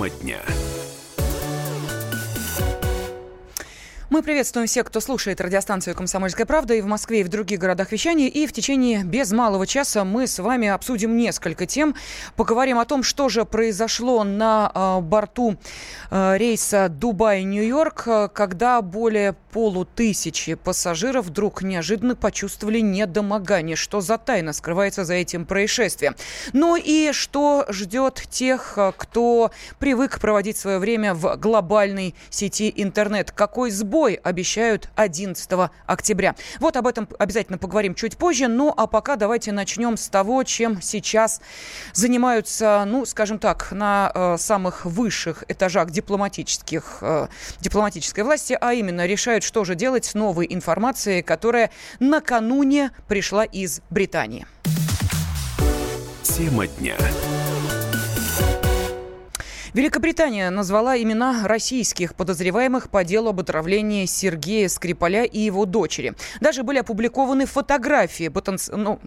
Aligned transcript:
Тема 0.00 0.08
дня. 0.08 0.38
Мы 4.08 4.22
приветствуем 4.22 4.66
всех, 4.66 4.86
кто 4.86 4.98
слушает 4.98 5.40
радиостанцию 5.40 5.94
«Комсомольская 5.94 6.46
правда» 6.46 6.74
и 6.74 6.80
в 6.80 6.86
Москве, 6.86 7.20
и 7.20 7.22
в 7.22 7.28
других 7.28 7.60
городах 7.60 7.92
вещания. 7.92 8.28
И 8.28 8.46
в 8.46 8.52
течение 8.52 9.04
без 9.04 9.30
малого 9.30 9.66
часа 9.66 10.04
мы 10.04 10.26
с 10.26 10.38
вами 10.38 10.68
обсудим 10.68 11.16
несколько 11.16 11.66
тем. 11.66 11.94
Поговорим 12.34 12.78
о 12.78 12.86
том, 12.86 13.02
что 13.02 13.28
же 13.28 13.44
произошло 13.44 14.24
на 14.24 14.72
э, 14.74 15.00
борту 15.02 15.58
э, 16.10 16.36
рейса 16.38 16.88
Дубай-Нью-Йорк, 16.88 18.32
когда 18.32 18.80
более 18.80 19.34
полутысячи 19.52 20.54
пассажиров 20.54 21.26
вдруг 21.26 21.62
неожиданно 21.62 22.16
почувствовали 22.16 22.80
недомогание. 22.80 23.76
Что 23.76 24.00
за 24.00 24.18
тайна 24.18 24.52
скрывается 24.52 25.04
за 25.04 25.14
этим 25.14 25.46
происшествием? 25.46 26.16
Ну 26.52 26.76
и 26.76 27.12
что 27.12 27.66
ждет 27.68 28.24
тех, 28.30 28.78
кто 28.96 29.50
привык 29.78 30.18
проводить 30.20 30.56
свое 30.56 30.78
время 30.78 31.14
в 31.14 31.36
глобальной 31.36 32.14
сети 32.30 32.72
интернет? 32.74 33.30
Какой 33.30 33.70
сбор 33.70 33.90
бой 33.90 34.14
обещают 34.14 34.88
11 34.96 35.50
октября. 35.86 36.34
Вот 36.58 36.76
об 36.76 36.86
этом 36.86 37.06
обязательно 37.18 37.58
поговорим 37.58 37.94
чуть 37.94 38.16
позже. 38.16 38.48
Ну, 38.48 38.72
а 38.74 38.86
пока 38.86 39.16
давайте 39.16 39.52
начнем 39.52 39.98
с 39.98 40.08
того, 40.08 40.42
чем 40.44 40.80
сейчас 40.80 41.42
занимаются, 41.92 42.84
ну, 42.86 43.04
скажем 43.04 43.38
так, 43.38 43.72
на 43.72 44.10
э, 44.14 44.36
самых 44.38 44.86
высших 44.86 45.44
этажах 45.48 45.90
дипломатических, 45.90 46.98
э, 47.02 47.26
дипломатической 47.60 48.24
власти, 48.24 48.56
а 48.58 48.72
именно 48.72 49.04
решают, 49.06 49.39
что 49.42 49.64
же 49.64 49.74
делать 49.74 50.04
с 50.04 50.14
новой 50.14 50.46
информацией, 50.48 51.22
которая 51.22 51.70
накануне 51.98 52.90
пришла 53.08 53.44
из 53.44 53.80
Британии. 53.90 54.46
Тема 56.22 56.66
дня. 56.66 56.96
Великобритания 59.72 60.50
назвала 60.50 61.00
имена 61.00 61.46
российских 61.46 62.16
подозреваемых 62.16 62.90
по 62.90 63.04
делу 63.04 63.30
об 63.30 63.40
отравлении 63.40 64.04
Сергея 64.06 64.68
Скрипаля 64.68 65.24
и 65.24 65.38
его 65.38 65.64
дочери. 65.64 66.14
Даже 66.40 66.64
были 66.64 66.78
опубликованы 66.78 67.46
фотографии 67.46 68.28
потенци... 68.28 68.74
ну, 68.74 68.98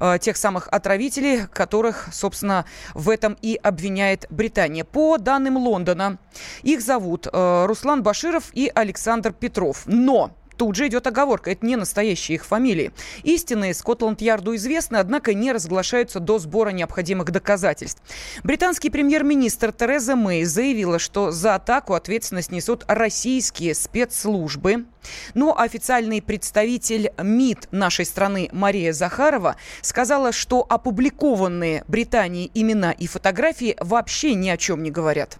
э, 0.00 0.18
тех 0.20 0.36
самых 0.36 0.66
отравителей, 0.68 1.46
которых, 1.46 2.08
собственно, 2.12 2.64
в 2.94 3.10
этом 3.10 3.36
и 3.42 3.60
обвиняет 3.62 4.26
Британия. 4.28 4.84
По 4.84 5.18
данным 5.18 5.56
Лондона, 5.56 6.18
их 6.62 6.80
зовут 6.80 7.28
э, 7.32 7.66
Руслан 7.66 8.02
Баширов 8.02 8.50
и 8.54 8.70
Александр 8.74 9.32
Петров. 9.32 9.84
Но 9.86 10.32
Тут 10.58 10.74
же 10.74 10.88
идет 10.88 11.06
оговорка, 11.06 11.52
это 11.52 11.64
не 11.64 11.76
настоящие 11.76 12.34
их 12.34 12.44
фамилии. 12.44 12.90
Истинные 13.22 13.72
Скотланд-Ярду 13.74 14.56
известны, 14.56 14.96
однако 14.96 15.32
не 15.32 15.52
разглашаются 15.52 16.18
до 16.18 16.40
сбора 16.40 16.70
необходимых 16.70 17.30
доказательств. 17.30 18.02
Британский 18.42 18.90
премьер-министр 18.90 19.72
Тереза 19.72 20.16
Мэй 20.16 20.42
заявила, 20.42 20.98
что 20.98 21.30
за 21.30 21.54
атаку 21.54 21.94
ответственность 21.94 22.50
несут 22.50 22.84
российские 22.88 23.72
спецслужбы. 23.72 24.86
Но 25.34 25.56
официальный 25.56 26.20
представитель 26.20 27.12
МИД 27.16 27.68
нашей 27.70 28.04
страны 28.04 28.48
Мария 28.50 28.92
Захарова 28.92 29.54
сказала, 29.80 30.32
что 30.32 30.66
опубликованные 30.68 31.84
Британией 31.86 32.50
имена 32.52 32.90
и 32.90 33.06
фотографии 33.06 33.76
вообще 33.78 34.34
ни 34.34 34.48
о 34.48 34.56
чем 34.56 34.82
не 34.82 34.90
говорят 34.90 35.38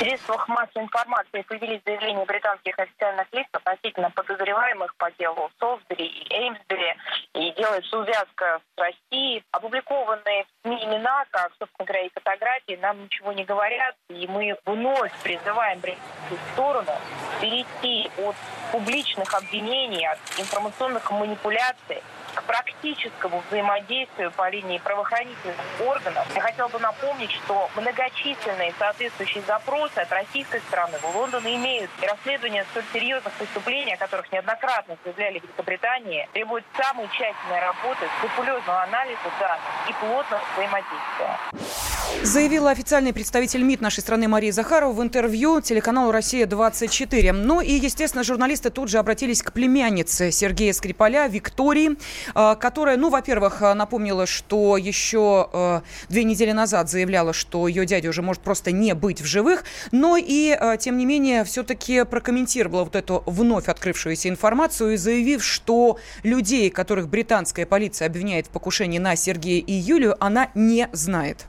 средствах 0.00 0.48
массовой 0.48 0.84
информации 0.84 1.42
появились 1.42 1.82
заявления 1.84 2.24
британских 2.24 2.78
официальных 2.78 3.26
лиц 3.32 3.46
относительно 3.52 4.10
подозреваемых 4.10 4.94
по 4.96 5.10
делу 5.12 5.50
Солсбери 5.60 6.06
и 6.06 6.32
Эймсбери, 6.32 6.96
и 7.34 7.52
делается 7.52 7.98
увязка 7.98 8.60
с 8.76 8.80
Россией. 8.80 9.44
Опубликованные 9.52 10.46
СМИ 10.62 10.84
имена, 10.84 11.24
как, 11.30 11.52
собственно 11.58 11.86
говоря, 11.86 12.06
и 12.06 12.10
фотографии, 12.14 12.78
нам 12.80 13.02
ничего 13.04 13.32
не 13.32 13.44
говорят, 13.44 13.94
и 14.08 14.26
мы 14.26 14.56
вновь 14.64 15.12
призываем 15.22 15.80
британскую 15.80 16.40
сторону 16.52 16.92
перейти 17.40 18.10
от 18.24 18.36
публичных 18.72 19.34
обвинений, 19.34 20.06
от 20.06 20.18
информационных 20.38 21.10
манипуляций 21.10 22.02
к 22.34 22.42
практическому 22.44 23.42
взаимодействию 23.48 24.30
по 24.32 24.48
линии 24.48 24.78
правоохранительных 24.78 25.56
органов. 25.86 26.26
Я 26.34 26.40
хотела 26.40 26.68
бы 26.68 26.78
напомнить, 26.78 27.30
что 27.30 27.68
многочисленные 27.76 28.74
соответствующие 28.78 29.42
запросы 29.46 29.98
от 29.98 30.10
российской 30.12 30.60
стороны 30.60 30.98
в 30.98 31.16
Лондон 31.16 31.44
имеют. 31.44 31.90
И 32.02 32.06
расследование 32.06 32.64
столь 32.70 32.84
серьезных 32.92 33.32
преступлений, 33.34 33.94
о 33.94 33.96
которых 33.96 34.30
неоднократно 34.32 34.96
заявляли 35.04 35.40
в 35.40 35.42
Великобритании, 35.44 36.28
требует 36.32 36.64
самой 36.76 37.08
тщательной 37.08 37.60
работы, 37.60 38.06
скрупулезного 38.18 38.82
анализа 38.82 39.30
данных 39.38 39.60
и 39.88 39.92
плотного 39.94 40.42
взаимодействия. 40.54 41.90
Заявила 42.22 42.70
официальный 42.70 43.12
представитель 43.12 43.62
МИД 43.62 43.80
нашей 43.80 44.00
страны 44.00 44.28
Мария 44.28 44.52
Захарова 44.52 44.92
в 44.92 45.02
интервью 45.02 45.60
телеканалу 45.60 46.10
«Россия-24». 46.12 47.32
Ну 47.32 47.60
и, 47.60 47.72
естественно, 47.72 48.24
журналисты 48.24 48.70
тут 48.70 48.90
же 48.90 48.98
обратились 48.98 49.42
к 49.42 49.52
племяннице 49.52 50.30
Сергея 50.30 50.72
Скрипаля, 50.72 51.28
Виктории. 51.28 51.96
Э, 52.34 52.56
которая, 52.58 52.96
ну, 52.96 53.10
во-первых, 53.10 53.62
э, 53.62 53.74
напомнила, 53.74 54.26
что 54.26 54.76
еще 54.76 55.48
э, 55.52 55.80
две 56.08 56.24
недели 56.24 56.52
назад 56.52 56.88
заявляла, 56.88 57.32
что 57.32 57.68
ее 57.68 57.86
дядя 57.86 58.08
уже 58.08 58.22
может 58.22 58.42
просто 58.42 58.72
не 58.72 58.94
быть 58.94 59.20
в 59.20 59.24
живых, 59.24 59.64
но 59.92 60.16
и, 60.16 60.58
тем 60.78 60.98
не 60.98 61.06
менее, 61.06 61.44
все-таки 61.44 62.04
прокомментировала 62.04 62.84
вот 62.84 62.96
эту 62.96 63.22
вновь 63.26 63.68
открывшуюся 63.68 64.28
информацию 64.28 64.94
и 64.94 64.96
заявив, 64.96 65.44
что 65.44 65.98
людей, 66.22 66.70
которых 66.70 67.08
британская 67.08 67.66
полиция 67.66 68.06
обвиняет 68.06 68.46
в 68.46 68.50
покушении 68.50 68.98
на 68.98 69.16
Сергея 69.16 69.62
и 69.62 69.72
Юлию, 69.72 70.16
она 70.20 70.48
не 70.54 70.88
знает. 70.92 71.46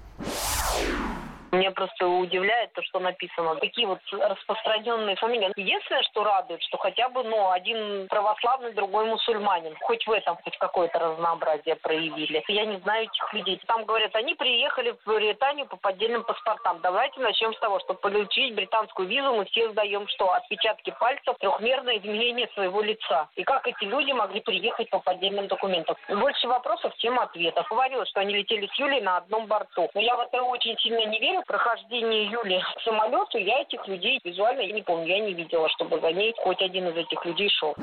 Меня 1.51 1.71
просто 1.71 2.07
удивляет 2.07 2.71
то, 2.73 2.81
что 2.83 2.99
написано. 2.99 3.55
Такие 3.55 3.85
вот 3.85 3.99
распространенные 4.11 5.17
фамилии. 5.17 5.51
Единственное, 5.57 6.03
что 6.03 6.23
радует, 6.23 6.61
что 6.63 6.77
хотя 6.77 7.09
бы, 7.09 7.23
ну, 7.23 7.51
один 7.51 8.07
православный, 8.07 8.71
другой 8.71 9.05
мусульманин. 9.05 9.75
Хоть 9.81 10.07
в 10.07 10.11
этом 10.11 10.37
хоть 10.43 10.57
какое-то 10.57 10.99
разнообразие 10.99 11.75
проявили. 11.75 12.43
Я 12.47 12.65
не 12.65 12.77
знаю 12.79 13.03
этих 13.03 13.33
людей. 13.33 13.61
Там 13.67 13.83
говорят, 13.83 14.15
они 14.15 14.35
приехали 14.35 14.95
в 15.05 15.05
Британию 15.05 15.65
по 15.67 15.75
поддельным 15.75 16.23
паспортам. 16.23 16.79
Давайте 16.81 17.19
начнем 17.19 17.53
с 17.53 17.59
того, 17.59 17.79
что 17.79 17.95
получить 17.95 18.55
британскую 18.55 19.07
визу 19.09 19.33
мы 19.33 19.45
все 19.45 19.69
сдаем 19.71 20.07
что? 20.07 20.31
Отпечатки 20.31 20.95
пальцев, 20.99 21.35
трехмерное 21.37 21.97
изменение 21.97 22.47
своего 22.53 22.81
лица. 22.81 23.27
И 23.35 23.43
как 23.43 23.67
эти 23.67 23.83
люди 23.83 24.11
могли 24.13 24.39
приехать 24.39 24.89
по 24.89 24.99
поддельным 24.99 25.47
документам? 25.47 25.97
Больше 26.07 26.47
вопросов, 26.47 26.93
чем 26.97 27.19
ответов. 27.19 27.67
Говорила, 27.69 28.05
что 28.05 28.21
они 28.21 28.35
летели 28.35 28.67
с 28.67 28.79
Юлей 28.79 29.01
на 29.01 29.17
одном 29.17 29.47
борту. 29.47 29.89
Но 29.93 29.99
я 29.99 30.15
в 30.15 30.21
это 30.21 30.41
очень 30.43 30.77
сильно 30.77 31.05
не 31.05 31.19
верю, 31.19 31.40
прохождения 31.45 32.25
Юли 32.25 32.61
к 32.77 32.81
самолету, 32.83 33.37
я 33.37 33.61
этих 33.61 33.87
людей 33.87 34.19
визуально 34.23 34.61
я 34.61 34.73
не 34.73 34.81
помню, 34.81 35.07
я 35.07 35.19
не 35.19 35.33
видела, 35.33 35.67
чтобы 35.69 35.99
за 35.99 36.11
ней 36.11 36.33
хоть 36.43 36.61
один 36.61 36.87
из 36.87 36.95
этих 36.95 37.23
людей 37.25 37.49
шел. 37.49 37.75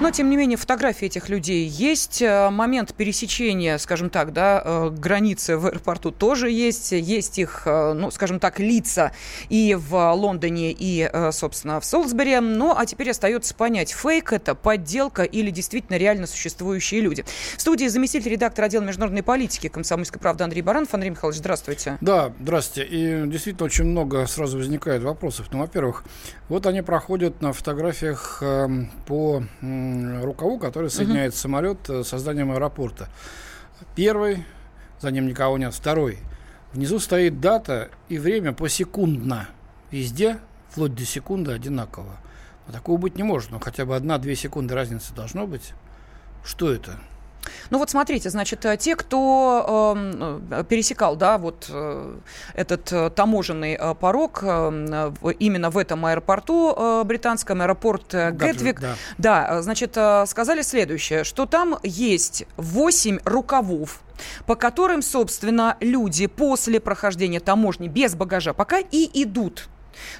Но, 0.00 0.10
тем 0.10 0.30
не 0.30 0.36
менее, 0.36 0.56
фотографии 0.56 1.06
этих 1.06 1.28
людей 1.28 1.66
есть. 1.66 2.22
Э, 2.22 2.50
момент 2.50 2.94
пересечения, 2.94 3.78
скажем 3.78 4.10
так, 4.10 4.32
да, 4.32 4.62
э, 4.64 4.90
границы 4.90 5.56
в 5.56 5.66
аэропорту 5.66 6.10
тоже 6.10 6.50
есть. 6.50 6.92
Есть 6.92 7.38
их, 7.38 7.62
э, 7.66 7.92
ну, 7.94 8.10
скажем 8.10 8.38
так, 8.38 8.58
лица 8.58 9.12
и 9.48 9.74
в 9.74 10.12
Лондоне, 10.12 10.72
и, 10.72 11.08
собственно, 11.32 11.80
в 11.80 11.84
Солсбери. 11.84 12.38
Ну, 12.40 12.74
а 12.76 12.84
теперь 12.86 13.10
остается 13.10 13.54
понять, 13.54 13.92
фейк 13.92 14.32
это, 14.32 14.54
подделка 14.54 15.22
или 15.22 15.50
действительно 15.50 15.96
реально 15.96 16.26
существующие 16.26 17.00
люди. 17.00 17.24
В 17.56 17.60
студии 17.60 17.86
заместитель 17.86 18.32
редактора 18.32 18.66
отдела 18.66 18.82
международной 18.82 19.22
политики 19.22 19.68
комсомольской 19.68 20.20
правды 20.20 20.44
Андрей 20.44 20.62
Баранов. 20.62 20.92
Андрей 20.92 21.10
Михайлович, 21.10 21.38
здравствуйте. 21.38 21.98
Да, 22.00 22.32
здравствуйте. 22.38 22.65
И 22.76 23.24
действительно 23.26 23.66
очень 23.66 23.84
много 23.84 24.26
сразу 24.26 24.58
возникает 24.58 25.02
вопросов. 25.02 25.48
Ну, 25.52 25.58
во-первых, 25.60 26.04
вот 26.48 26.66
они 26.66 26.82
проходят 26.82 27.40
на 27.40 27.52
фотографиях 27.52 28.38
э, 28.42 28.68
по 29.06 29.42
э, 29.60 30.24
рукаву, 30.24 30.58
который 30.58 30.90
соединяет 30.90 31.32
угу. 31.32 31.38
самолет 31.38 31.90
э, 31.90 32.02
с 32.04 32.08
созданием 32.08 32.52
аэропорта. 32.52 33.08
Первый, 33.94 34.44
за 35.00 35.10
ним 35.10 35.26
никого 35.26 35.58
нет. 35.58 35.74
Второй. 35.74 36.18
Внизу 36.72 36.98
стоит 36.98 37.40
дата 37.40 37.90
и 38.08 38.18
время 38.18 38.52
посекундно. 38.52 39.48
Везде, 39.90 40.38
вплоть 40.70 40.94
до 40.94 41.04
секунды, 41.04 41.52
одинаково. 41.52 42.16
Но 42.66 42.72
такого 42.72 42.98
быть 42.98 43.16
не 43.16 43.22
может. 43.22 43.50
Но 43.50 43.60
хотя 43.60 43.84
бы 43.84 43.96
одна-две 43.96 44.34
секунды 44.34 44.74
разницы 44.74 45.14
должно 45.14 45.46
быть. 45.46 45.72
Что 46.44 46.72
это? 46.72 46.98
Ну 47.70 47.78
вот 47.78 47.90
смотрите, 47.90 48.30
значит, 48.30 48.64
э, 48.64 48.76
те, 48.76 48.96
кто 48.96 49.94
э, 50.50 50.64
пересекал, 50.68 51.16
да, 51.16 51.38
вот 51.38 51.66
э, 51.68 52.16
этот 52.54 52.92
э, 52.92 53.10
таможенный 53.10 53.74
э, 53.74 53.94
порог 53.94 54.40
э, 54.42 55.12
именно 55.38 55.70
в 55.70 55.78
этом 55.78 56.06
аэропорту 56.06 56.74
э, 56.76 57.04
британском, 57.04 57.62
аэропорт 57.62 58.14
э, 58.14 58.30
Гетвик, 58.32 58.80
да. 58.80 58.94
да, 59.18 59.62
значит, 59.62 59.96
э, 59.96 60.24
сказали 60.26 60.62
следующее, 60.62 61.24
что 61.24 61.46
там 61.46 61.78
есть 61.82 62.44
8 62.56 63.20
рукавов, 63.24 64.00
по 64.46 64.54
которым, 64.54 65.02
собственно, 65.02 65.76
люди 65.80 66.26
после 66.26 66.80
прохождения 66.80 67.40
таможни 67.40 67.88
без 67.88 68.14
багажа 68.14 68.52
пока 68.52 68.78
и 68.78 69.22
идут 69.22 69.68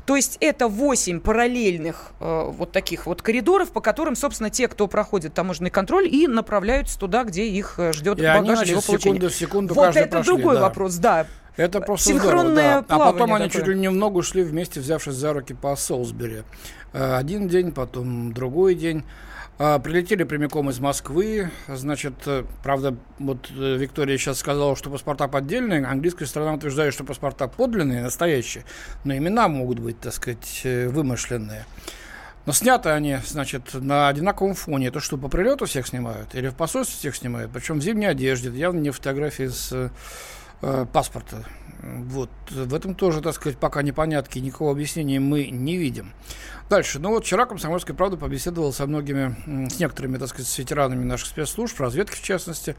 То 0.04 0.16
есть 0.16 0.38
это 0.40 0.68
8 0.68 1.20
параллельных 1.20 2.12
э, 2.20 2.44
вот 2.48 2.72
таких 2.72 3.06
вот 3.06 3.22
коридоров, 3.22 3.70
по 3.70 3.80
которым, 3.80 4.16
собственно, 4.16 4.50
те, 4.50 4.68
кто 4.68 4.86
проходит 4.86 5.34
таможенный 5.34 5.70
контроль, 5.70 6.06
и 6.06 6.26
направляются 6.26 6.98
туда, 6.98 7.24
где 7.24 7.46
их 7.46 7.74
э, 7.78 7.92
ждет 7.92 8.18
и 8.18 8.22
багаж 8.22 8.60
они, 8.60 8.70
его 8.70 8.80
получения. 8.82 9.14
секунду 9.14 9.28
в 9.28 9.34
секунду 9.34 9.74
вот 9.74 9.96
это 9.96 10.08
прошли, 10.08 10.34
другой 10.34 10.54
да. 10.56 10.62
вопрос, 10.62 10.96
да. 10.96 11.26
Это 11.56 11.80
просто 11.80 12.10
Синхронное 12.10 12.82
здорово, 12.82 12.84
да. 12.88 12.94
А 12.96 13.12
потом 13.12 13.34
они 13.34 13.46
такое. 13.46 13.60
чуть 13.60 13.68
ли 13.68 13.78
не 13.80 13.88
в 13.88 13.94
ногу 13.94 14.22
шли 14.22 14.42
вместе, 14.42 14.80
взявшись 14.80 15.14
за 15.14 15.32
руки 15.32 15.54
по 15.54 15.74
Солсбери. 15.74 16.42
Э, 16.92 17.16
Один 17.16 17.48
день, 17.48 17.72
потом 17.72 18.32
другой 18.32 18.74
день. 18.74 19.04
А, 19.58 19.78
Прилетели 19.78 20.24
прямиком 20.24 20.68
из 20.68 20.80
Москвы. 20.80 21.50
Значит, 21.66 22.14
э, 22.26 22.44
правда, 22.62 22.94
вот 23.18 23.50
э, 23.56 23.76
Виктория 23.76 24.18
сейчас 24.18 24.38
сказала, 24.38 24.76
что 24.76 24.90
паспорта 24.90 25.28
поддельные. 25.28 25.82
Английская 25.86 26.26
сторона 26.26 26.52
утверждает, 26.54 26.92
что 26.92 27.04
паспорта 27.04 27.48
подлинные, 27.48 28.02
настоящие. 28.02 28.64
Но 29.04 29.16
имена 29.16 29.48
могут 29.48 29.78
быть, 29.78 29.98
так 29.98 30.12
сказать, 30.12 30.60
э, 30.64 30.88
вымышленные. 30.88 31.64
Но 32.44 32.52
сняты 32.52 32.90
они, 32.90 33.16
значит, 33.26 33.72
на 33.72 34.08
одинаковом 34.08 34.54
фоне. 34.54 34.90
То, 34.90 35.00
что 35.00 35.16
по 35.16 35.28
прилету 35.28 35.64
всех 35.64 35.86
снимают, 35.86 36.34
или 36.34 36.48
в 36.48 36.54
посольстве 36.54 36.98
всех 36.98 37.16
снимают, 37.16 37.50
причем 37.50 37.78
в 37.78 37.82
зимней 37.82 38.10
одежде. 38.10 38.50
Явно 38.50 38.80
не 38.80 38.90
фотографии 38.90 39.48
с 39.48 39.90
э, 40.60 40.86
паспорта. 40.92 41.46
Вот. 41.82 42.30
В 42.50 42.74
этом 42.74 42.94
тоже, 42.94 43.20
так 43.20 43.34
сказать, 43.34 43.58
пока 43.58 43.82
непонятки, 43.82 44.38
никакого 44.38 44.72
объяснения 44.72 45.20
мы 45.20 45.46
не 45.46 45.76
видим. 45.76 46.12
Дальше. 46.68 46.98
Ну 46.98 47.10
вот 47.10 47.24
вчера 47.24 47.46
«Комсомольская 47.46 47.96
правда» 47.96 48.16
побеседовала 48.16 48.72
со 48.72 48.86
многими, 48.86 49.68
с 49.68 49.78
некоторыми, 49.78 50.18
так 50.18 50.28
сказать, 50.28 50.48
с 50.48 50.58
ветеранами 50.58 51.04
наших 51.04 51.28
спецслужб, 51.28 51.78
разведки 51.80 52.16
в 52.16 52.22
частности. 52.22 52.76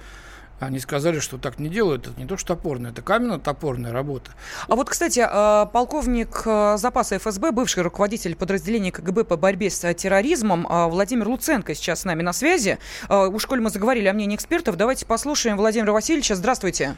Они 0.60 0.80
сказали, 0.80 1.20
что 1.20 1.38
так 1.38 1.60
не 1.60 1.70
делают. 1.70 2.08
Это 2.08 2.20
не 2.20 2.26
то, 2.26 2.36
что 2.36 2.56
топорная, 2.56 2.90
это 2.92 3.04
каменно-топорная 3.04 3.92
работа. 3.92 4.32
А 4.68 4.76
вот, 4.76 4.90
кстати, 4.90 5.20
э, 5.20 5.68
полковник 5.72 6.42
э, 6.46 6.78
запаса 6.78 7.20
ФСБ, 7.20 7.52
бывший 7.52 7.84
руководитель 7.84 8.36
подразделения 8.36 8.92
КГБ 8.92 9.26
по 9.26 9.38
борьбе 9.38 9.70
с 9.70 9.84
э, 9.84 9.94
терроризмом 9.94 10.66
Владимир 10.90 11.28
Луценко 11.28 11.76
сейчас 11.76 12.02
с 12.02 12.06
нами 12.06 12.24
на 12.24 12.34
связи. 12.34 12.80
Уж 13.08 13.46
коль 13.46 13.62
мы 13.62 13.70
заговорили 13.70 14.08
о 14.08 14.14
мнении 14.14 14.36
экспертов, 14.36 14.78
давайте 14.78 15.06
послушаем 15.06 15.58
Владимира 15.58 15.94
Васильевича. 15.94 16.36
Здравствуйте. 16.36 16.96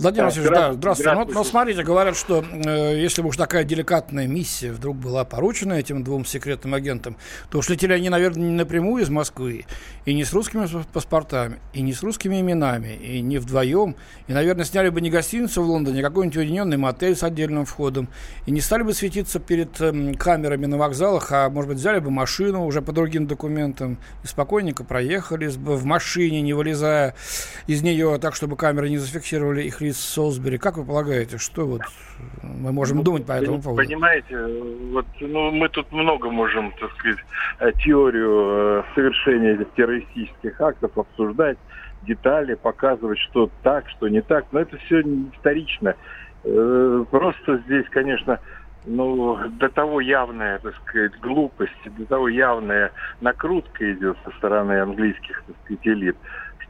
Владимир 0.00 0.24
Васильевич, 0.26 0.50
да, 0.50 0.72
здравствуйте. 0.72 0.78
здравствуйте. 0.78 1.08
Ну, 1.10 1.14
Здравствуйте. 1.14 1.38
Ну, 1.38 1.44
смотрите, 1.44 1.82
говорят, 1.84 2.16
что 2.16 2.44
э, 2.52 3.00
если 3.00 3.22
бы 3.22 3.28
уж 3.28 3.36
такая 3.36 3.64
деликатная 3.64 4.26
миссия 4.26 4.72
вдруг 4.72 4.96
была 4.96 5.24
поручена 5.24 5.74
этим 5.74 6.02
двум 6.02 6.24
секретным 6.24 6.74
агентам, 6.74 7.16
то 7.50 7.58
уж 7.58 7.68
летели 7.68 7.92
они, 7.92 8.08
наверное, 8.08 8.42
не 8.48 8.54
напрямую 8.56 9.02
из 9.04 9.08
Москвы, 9.10 9.66
и 10.04 10.14
не 10.14 10.24
с 10.24 10.32
русскими 10.32 10.66
пас- 10.66 10.86
паспортами, 10.92 11.58
и 11.72 11.80
не 11.82 11.92
с 11.92 12.02
русскими 12.02 12.40
именами, 12.40 12.94
и 12.96 13.20
не 13.20 13.38
вдвоем, 13.38 13.94
и, 14.26 14.32
наверное, 14.32 14.64
сняли 14.64 14.88
бы 14.88 15.00
не 15.00 15.10
гостиницу 15.10 15.62
в 15.62 15.66
Лондоне, 15.66 16.00
а 16.00 16.02
какой-нибудь 16.08 16.36
уединенный 16.38 16.76
мотель 16.76 17.14
с 17.14 17.22
отдельным 17.22 17.64
входом, 17.64 18.08
и 18.46 18.50
не 18.50 18.60
стали 18.60 18.82
бы 18.82 18.94
светиться 18.94 19.38
перед 19.38 19.80
эм, 19.80 20.14
камерами 20.16 20.66
на 20.66 20.76
вокзалах, 20.76 21.30
а, 21.30 21.48
может 21.50 21.68
быть, 21.68 21.78
взяли 21.78 22.00
бы 22.00 22.10
машину 22.10 22.66
уже 22.66 22.82
по 22.82 22.92
другим 22.92 23.26
документам 23.26 23.98
и 24.24 24.26
спокойненько 24.26 24.82
проехали 24.82 25.46
с- 25.48 25.56
в 25.56 25.84
машине, 25.84 26.40
не 26.42 26.52
вылезая 26.52 27.14
из 27.66 27.82
нее 27.82 28.18
так, 28.20 28.34
чтобы 28.34 28.56
камеры 28.56 28.90
не 28.90 28.98
зафиксировали 28.98 29.62
их 29.62 29.80
в 29.92 29.96
Солсбери. 29.96 30.58
Как 30.58 30.76
вы 30.76 30.84
полагаете, 30.84 31.38
что 31.38 31.66
вот 31.66 31.82
мы 32.42 32.72
можем 32.72 33.02
думать 33.02 33.26
по 33.26 33.32
этому 33.32 33.60
поводу? 33.60 33.86
Понимаете, 33.86 34.36
вот 34.92 35.06
ну, 35.20 35.50
мы 35.50 35.68
тут 35.68 35.90
много 35.92 36.30
можем, 36.30 36.72
так 36.80 36.92
сказать, 36.98 37.18
э, 37.60 37.72
теорию 37.84 38.80
э, 38.80 38.82
совершения 38.94 39.54
этих 39.54 39.72
террористических 39.74 40.60
актов 40.60 40.96
обсуждать, 40.96 41.58
детали, 42.02 42.54
показывать, 42.54 43.18
что 43.18 43.50
так, 43.62 43.88
что 43.90 44.08
не 44.08 44.20
так, 44.20 44.46
но 44.52 44.60
это 44.60 44.76
все 44.78 45.02
вторично. 45.38 45.94
Э, 46.44 47.04
Просто 47.10 47.58
здесь, 47.66 47.86
конечно, 47.90 48.38
ну, 48.86 49.38
до 49.58 49.68
того 49.68 50.00
явная, 50.00 50.58
так 50.58 50.74
сказать, 50.82 51.18
глупость, 51.20 51.72
до 51.98 52.04
того 52.06 52.28
явная 52.28 52.92
накрутка 53.20 53.92
идет 53.92 54.16
со 54.24 54.30
стороны 54.32 54.80
английских, 54.80 55.42
так 55.46 55.56
сказать, 55.64 55.86
элит, 55.86 56.16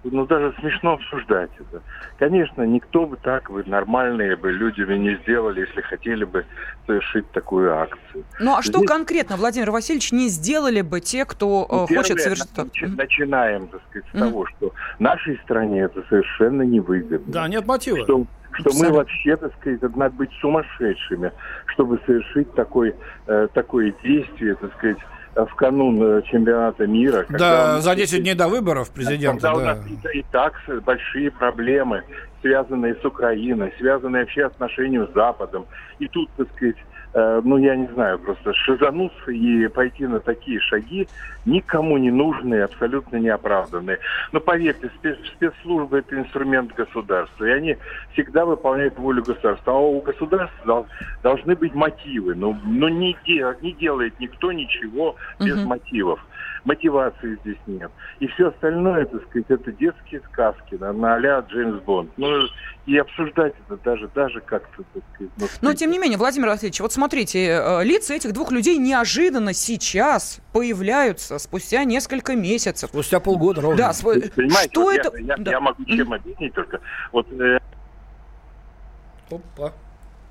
ну, 0.04 0.26
даже 0.26 0.54
смешно 0.60 0.94
обсуждать 0.94 1.50
это. 1.58 1.82
Конечно, 2.18 2.62
никто 2.62 3.06
бы 3.06 3.16
так, 3.16 3.50
бы 3.50 3.64
нормальные 3.66 4.36
бы 4.36 4.52
люди 4.52 4.82
бы 4.82 4.96
не 4.98 5.16
сделали, 5.16 5.60
если 5.60 5.80
хотели 5.80 6.24
бы 6.24 6.44
совершить 6.86 7.30
такую 7.32 7.74
акцию. 7.76 8.24
Ну 8.40 8.54
а 8.56 8.62
что 8.62 8.78
Здесь- 8.78 8.88
конкретно, 8.88 9.36
Владимир 9.36 9.70
Васильевич, 9.70 10.12
не 10.12 10.28
сделали 10.28 10.82
бы 10.82 11.00
те, 11.00 11.24
кто 11.24 11.66
э, 11.68 11.74
Ну, 11.74 11.86
хочет 11.86 12.16
первое, 12.18 12.22
совершить... 12.22 12.56
начи-. 12.56 12.86
Начинаем, 12.96 13.66
так 13.68 13.80
сказать, 13.90 14.08
с 14.10 14.14
Мгм. 14.14 14.22
того, 14.28 14.46
что 14.46 14.72
нашей 14.98 15.38
стране 15.38 15.80
это 15.82 16.02
совершенно 16.08 16.62
невыгодно. 16.62 17.32
Да, 17.32 17.48
нет 17.48 17.66
мотива. 17.66 17.98
что, 18.04 18.26
что 18.52 18.70
мы 18.78 18.92
вообще, 18.92 19.36
так 19.36 19.52
сказать, 19.60 19.82
надо 19.96 20.14
быть 20.16 20.30
сумасшедшими, 20.40 21.32
чтобы 21.66 21.98
совершить 22.06 22.52
такой, 22.54 22.94
э, 23.26 23.48
такое 23.54 23.92
действие, 24.02 24.54
так 24.56 24.72
сказать, 24.76 24.98
в 25.36 25.54
канун 25.56 26.00
э, 26.02 26.22
чемпионата 26.22 26.86
мира. 26.86 27.26
Да, 27.28 27.36
у 27.36 27.66
нас- 27.74 27.84
за 27.84 27.94
10 27.94 28.22
дней 28.22 28.34
до 28.34 28.48
выборов 28.48 28.90
президента, 28.90 29.42
когда 29.48 29.54
у 29.54 29.60
да. 29.60 29.66
нас 29.74 29.78
и, 30.14 30.18
и 30.18 30.24
так 30.30 30.54
большие 30.84 31.30
проблемы, 31.30 32.02
связанные 32.40 32.94
с 32.94 33.04
Украиной, 33.04 33.72
связанные 33.78 34.22
вообще 34.24 34.48
с 34.48 34.52
отношением 34.52 35.08
с 35.08 35.14
Западом. 35.14 35.66
И 35.98 36.08
тут, 36.08 36.28
так 36.36 36.46
сказать, 36.56 36.76
э, 37.14 37.40
ну, 37.44 37.56
я 37.56 37.74
не 37.76 37.86
знаю, 37.94 38.18
просто 38.18 38.52
шизануться 38.52 39.30
и 39.30 39.66
пойти 39.68 40.06
на 40.06 40.20
такие 40.20 40.60
шаги 40.60 41.08
никому 41.46 41.96
не 41.98 42.10
нужные, 42.10 42.64
абсолютно 42.64 43.16
неоправданные. 43.16 43.98
Но 44.32 44.40
поверьте, 44.40 44.90
спец- 44.98 45.18
спецслужбы– 45.36 45.98
это 46.00 46.18
инструмент 46.18 46.74
государства, 46.74 47.44
и 47.44 47.50
они 47.50 47.76
всегда 48.12 48.44
выполняют 48.44 48.98
волю 48.98 49.22
государства. 49.22 49.72
А 49.72 49.76
у 49.78 50.00
государства 50.00 50.66
дол- 50.66 50.86
должны 51.22 51.54
быть 51.54 51.74
мотивы. 51.74 52.34
Ну, 52.34 52.56
ну 52.64 52.88
не, 52.88 53.16
де- 53.26 53.54
не 53.62 53.72
делает 53.72 54.18
никто 54.20 54.52
ничего 54.52 55.16
без 55.40 55.56
Мгм. 55.56 55.66
мотивов. 55.68 56.20
Мотивации 56.64 57.36
здесь 57.42 57.58
нет. 57.66 57.90
И 58.20 58.26
все 58.28 58.48
остальное, 58.48 59.04
так 59.04 59.22
сказать, 59.28 59.44
это 59.50 59.70
детские 59.72 60.22
сказки 60.32 60.76
на, 60.76 60.92
на 60.94 61.16
а-ля 61.16 61.40
Джеймс 61.40 61.82
Бонд. 61.82 62.10
Ну, 62.16 62.26
и 62.86 62.96
обсуждать 62.96 63.52
это 63.68 63.76
даже, 63.84 64.08
даже 64.14 64.40
как-то, 64.40 64.82
так 64.94 65.02
сказать... 65.14 65.32
ну, 65.36 65.46
Но, 65.60 65.74
тем 65.74 65.90
не 65.90 65.98
менее, 65.98 66.16
Владимир 66.16 66.48
Васильевич, 66.48 66.80
вот 66.80 66.92
смотрите, 66.92 67.46
э, 67.48 67.84
лица 67.84 68.14
этих 68.14 68.32
двух 68.32 68.50
людей 68.50 68.78
неожиданно 68.78 69.52
сейчас 69.52 70.40
появляются 70.54 71.38
спустя 71.38 71.84
несколько 71.84 72.34
месяцев. 72.34 72.88
Спустя 72.88 73.20
полгода 73.20 73.60
ровно. 73.60 73.76
Да, 73.76 73.92
св- 73.92 74.32
Понимаете, 74.34 74.70
что 74.70 74.82
вот 74.84 74.94
это... 74.94 75.16
Я, 75.18 75.24
я- 75.26 75.36
Да. 75.36 75.50
я 75.50 75.60
могу 75.60 75.84
чем 75.84 76.14
объяснить 76.14 76.54
только. 76.54 76.80
Вот 77.12 77.26
э, 77.32 77.58
Опа. 79.30 79.72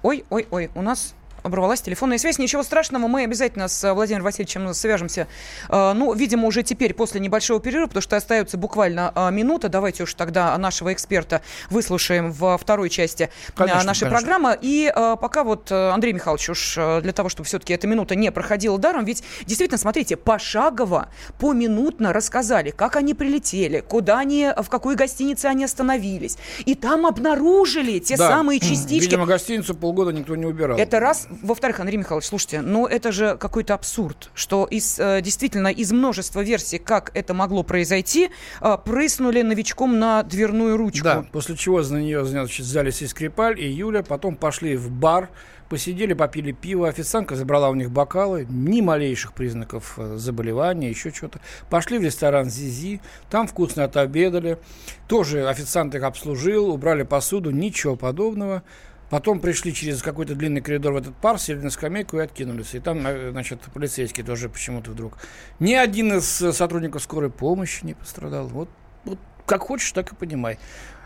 Ой, 0.04 0.24
ой, 0.30 0.48
ой, 0.52 0.70
у 0.76 0.82
нас 0.82 1.16
оборвалась 1.44 1.82
телефонная 1.82 2.18
связь. 2.18 2.40
Ничего 2.40 2.64
страшного, 2.64 3.08
мы 3.08 3.24
обязательно 3.24 3.68
с 3.68 3.84
э, 3.84 3.94
Владимиром 3.94 4.24
Васильевичем 4.26 4.74
свяжемся. 4.74 5.28
Э, 5.70 5.94
Ну, 5.94 6.14
видимо, 6.14 6.48
уже 6.48 6.64
теперь 6.64 6.94
после 6.94 7.20
небольшого 7.20 7.60
перерыва, 7.60 7.88
потому 7.88 8.02
что 8.02 8.16
остается 8.16 8.58
буквально 8.58 9.12
э, 9.14 9.32
минута. 9.32 9.70
Давайте 9.70 10.04
уж 10.04 10.14
тогда 10.14 10.58
нашего 10.58 10.94
эксперта 10.94 11.42
выслушаем 11.70 12.32
во 12.32 12.58
второй 12.58 12.90
части 12.90 13.30
Конечно, 13.56 13.84
нашей 13.84 14.06
конечно. 14.06 14.18
программы. 14.18 14.58
И 14.62 14.92
пока 15.22 15.44
вот, 15.44 15.72
Андрей 15.72 16.14
Михайлович, 16.14 16.50
уж 16.50 16.76
для 16.76 17.12
того, 17.14 17.30
чтобы 17.30 17.46
все-таки 17.48 17.74
эта 17.74 17.88
минута 17.88 18.16
не 18.16 18.32
проходила 18.32 18.78
даром, 18.78 19.06
ведь 19.06 19.24
действительно, 19.46 19.78
смотрите, 19.78 20.16
пошагово, 20.16 21.10
поминутно 21.40 22.14
рассказали, 22.14 22.72
как 22.72 22.96
они 22.96 23.14
прилетели, 23.14 23.82
куда 23.82 24.20
они, 24.20 24.50
в 24.58 24.70
какой 24.70 24.96
гостинице 24.96 25.48
они 25.48 25.66
остановились. 25.66 26.38
И 26.66 26.76
там 26.76 27.06
обнаружили 27.06 28.00
те 28.00 28.16
Да. 28.18 28.30
самые 28.30 28.60
частички. 28.62 29.04
Видимо, 29.06 29.26
гостиницу 29.26 29.76
полгода 29.76 30.12
никто 30.12 30.36
не 30.36 30.46
убирал. 30.46 30.78
Это 30.78 31.00
раз. 31.00 31.28
Во-вторых, 31.42 31.80
Андрей 31.80 31.98
Михайлович, 31.98 32.28
слушайте, 32.28 32.62
ну 32.62 32.86
это 32.86 33.12
же 33.12 33.38
какой-то 33.38 33.74
абсурд, 33.74 34.30
что 34.34 34.66
из, 34.66 35.00
э, 35.00 35.22
действительно 35.22 35.68
из 35.68 35.92
множества 35.92 36.42
версий, 36.42 36.78
как 36.78 37.12
это 37.14 37.34
могло 37.34 37.64
произойти, 37.64 38.30
э, 38.62 38.78
прыснули 38.84 39.42
новичком 39.42 40.00
на 40.00 40.24
дверную 40.24 40.78
ручку. 40.78 41.04
Да, 41.04 41.26
после 41.32 41.56
чего 41.56 41.82
за 41.84 42.00
нее, 42.00 42.26
значит, 42.26 42.66
взялись 42.66 43.02
и 43.02 43.08
Скрипаль, 43.08 43.60
и 43.60 43.68
Юля, 43.68 44.04
потом 44.04 44.36
пошли 44.36 44.76
в 44.76 44.92
бар, 44.92 45.30
посидели, 45.70 46.14
попили 46.14 46.52
пиво, 46.52 46.88
официантка 46.88 47.36
забрала 47.36 47.70
у 47.70 47.76
них 47.76 47.90
бокалы, 47.90 48.46
ни 48.50 48.82
малейших 48.82 49.34
признаков 49.34 49.96
э, 49.98 50.18
заболевания, 50.18 50.90
еще 50.90 51.12
что-то. 51.12 51.40
Пошли 51.70 51.98
в 51.98 52.04
ресторан 52.04 52.50
Зизи, 52.50 53.02
там 53.30 53.48
вкусно 53.48 53.86
отобедали, 53.86 54.60
тоже 55.08 55.48
официант 55.48 55.96
их 55.96 56.04
обслужил, 56.04 56.70
убрали 56.70 57.04
посуду, 57.04 57.50
ничего 57.50 57.96
подобного. 57.96 58.62
Потом 59.10 59.40
пришли 59.40 59.74
через 59.74 60.02
какой-то 60.02 60.36
длинный 60.36 60.62
коридор 60.62 60.94
в 60.94 60.98
этот 60.98 61.16
пар, 61.16 61.38
сели 61.38 61.60
на 61.60 61.70
скамейку 61.70 62.18
и 62.18 62.22
откинулись. 62.22 62.74
И 62.74 62.80
там, 62.80 63.06
э, 63.06 63.32
значит, 63.32 63.60
полицейский 63.74 64.24
тоже 64.24 64.50
почему-то 64.50 64.92
вдруг. 64.92 65.18
Ни 65.60 65.74
один 65.74 66.14
из 66.14 66.42
э, 66.42 66.52
сотрудников 66.52 67.04
скорой 67.04 67.30
помощи 67.30 67.86
не 67.86 67.94
пострадал. 67.94 68.48
Вот, 68.48 68.70
вот 69.06 69.20
как 69.46 69.62
хочешь, 69.62 69.92
так 69.92 70.12
и 70.14 70.16
понимай. 70.16 70.58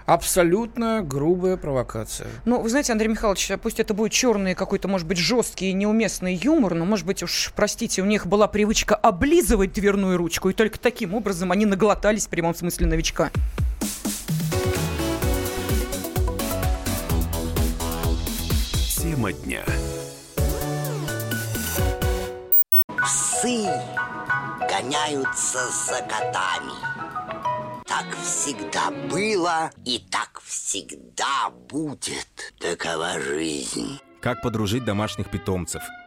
Абсолютно 0.08 1.02
грубая 1.04 1.58
провокация. 1.58 2.28
Ну, 2.46 2.62
вы 2.62 2.70
знаете, 2.70 2.94
Андрей 2.94 3.10
Михайлович, 3.10 3.52
пусть 3.62 3.82
это 3.82 3.94
будет 3.94 4.14
черный 4.14 4.56
какой-то, 4.56 4.88
может 4.88 5.06
быть, 5.06 5.18
жесткий 5.18 5.72
и 5.72 5.74
неуместный 5.74 6.34
юмор, 6.34 6.76
но, 6.76 6.86
может 6.86 7.06
быть, 7.06 7.24
уж, 7.24 7.52
простите, 7.54 8.02
у 8.02 8.06
них 8.06 8.26
была 8.26 8.48
привычка 8.48 8.96
облизывать 8.96 9.74
дверную 9.74 10.16
ручку, 10.16 10.50
и 10.50 10.54
только 10.54 10.80
таким 10.80 11.14
образом 11.14 11.52
они 11.52 11.66
наглотались 11.66 12.28
в 12.28 12.30
прямом 12.30 12.56
смысле 12.56 12.88
новичка. 12.88 13.32
Тема 19.28 19.34
дня. 19.34 19.64
Псы 22.88 23.66
гоняются 24.70 25.60
за 25.70 26.02
котами. 26.04 26.72
Так 27.86 28.06
всегда 28.24 28.92
было 29.10 29.72
и 29.86 30.00
так 30.00 30.42
всегда 30.44 31.50
будет. 31.70 32.54
Такова 32.60 33.20
жизнь. 33.20 34.00
Как 34.22 34.42
подружить 34.42 34.86
домашних 34.86 35.30
питомцев– 35.30 35.84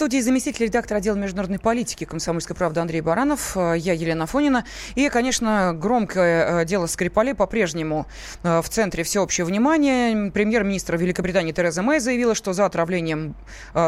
Студии 0.00 0.20
заместитель 0.20 0.64
редактора 0.64 0.96
отдела 0.96 1.14
международной 1.16 1.58
политики 1.58 2.04
комсомольской 2.04 2.56
правды 2.56 2.80
Андрей 2.80 3.02
Баранов, 3.02 3.54
э, 3.54 3.74
я 3.76 3.92
Елена 3.92 4.24
Фонина. 4.24 4.64
И, 4.94 5.10
конечно, 5.10 5.74
громкое 5.74 6.62
э, 6.62 6.64
дело 6.64 6.86
Скрипалей 6.86 7.34
по-прежнему 7.34 8.06
э, 8.42 8.62
в 8.62 8.68
центре 8.70 9.04
всеобщего 9.04 9.44
внимания. 9.44 10.30
Премьер-министр 10.30 10.96
Великобритании 10.96 11.52
Тереза 11.52 11.82
Мэй 11.82 12.00
заявила, 12.00 12.34
что 12.34 12.54
за 12.54 12.64
отравлением 12.64 13.34